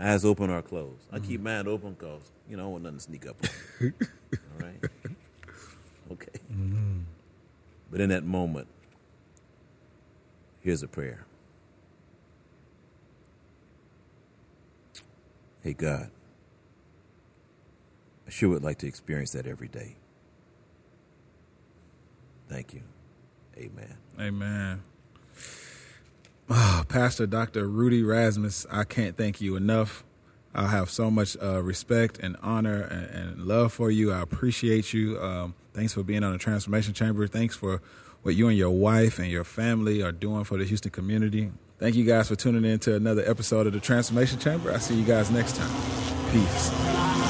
[0.00, 1.06] Eyes open or closed.
[1.12, 1.44] I keep mm-hmm.
[1.44, 3.92] mine open because, you know, I want nothing to sneak up on me.
[4.32, 4.84] All right?
[6.10, 6.40] Okay.
[6.50, 7.00] Mm-hmm.
[7.90, 8.66] But in that moment,
[10.60, 11.26] here's a prayer.
[15.62, 16.10] Hey, God,
[18.28, 19.96] I sure would like to experience that every day.
[22.46, 22.82] Thank you.
[23.56, 23.96] Amen.
[24.20, 24.82] Amen.
[26.50, 27.66] Ah, Pastor Dr.
[27.66, 30.04] Rudy Rasmus, I can't thank you enough.
[30.54, 34.12] I have so much uh, respect and honor and, and love for you.
[34.12, 35.20] I appreciate you.
[35.20, 37.26] Um, thanks for being on the Transformation Chamber.
[37.26, 37.80] Thanks for
[38.22, 41.50] what you and your wife and your family are doing for the Houston community.
[41.78, 44.72] Thank you guys for tuning in to another episode of the Transformation Chamber.
[44.72, 46.32] I'll see you guys next time.
[46.32, 47.27] Peace.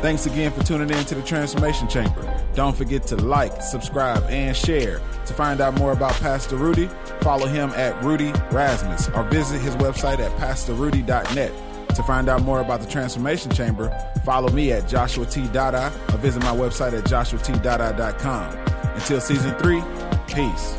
[0.00, 2.44] Thanks again for tuning in to the Transformation Chamber.
[2.54, 5.00] Don't forget to like, subscribe, and share.
[5.26, 6.88] To find out more about Pastor Rudy,
[7.20, 11.52] follow him at Rudy Rasmus or visit his website at pastorrudy.net.
[11.96, 13.92] To find out more about the Transformation Chamber,
[14.24, 15.48] follow me at Joshua T.
[15.48, 18.56] Dada or visit my website at joshuatdada.com.
[18.94, 19.82] Until season three,
[20.28, 20.78] peace.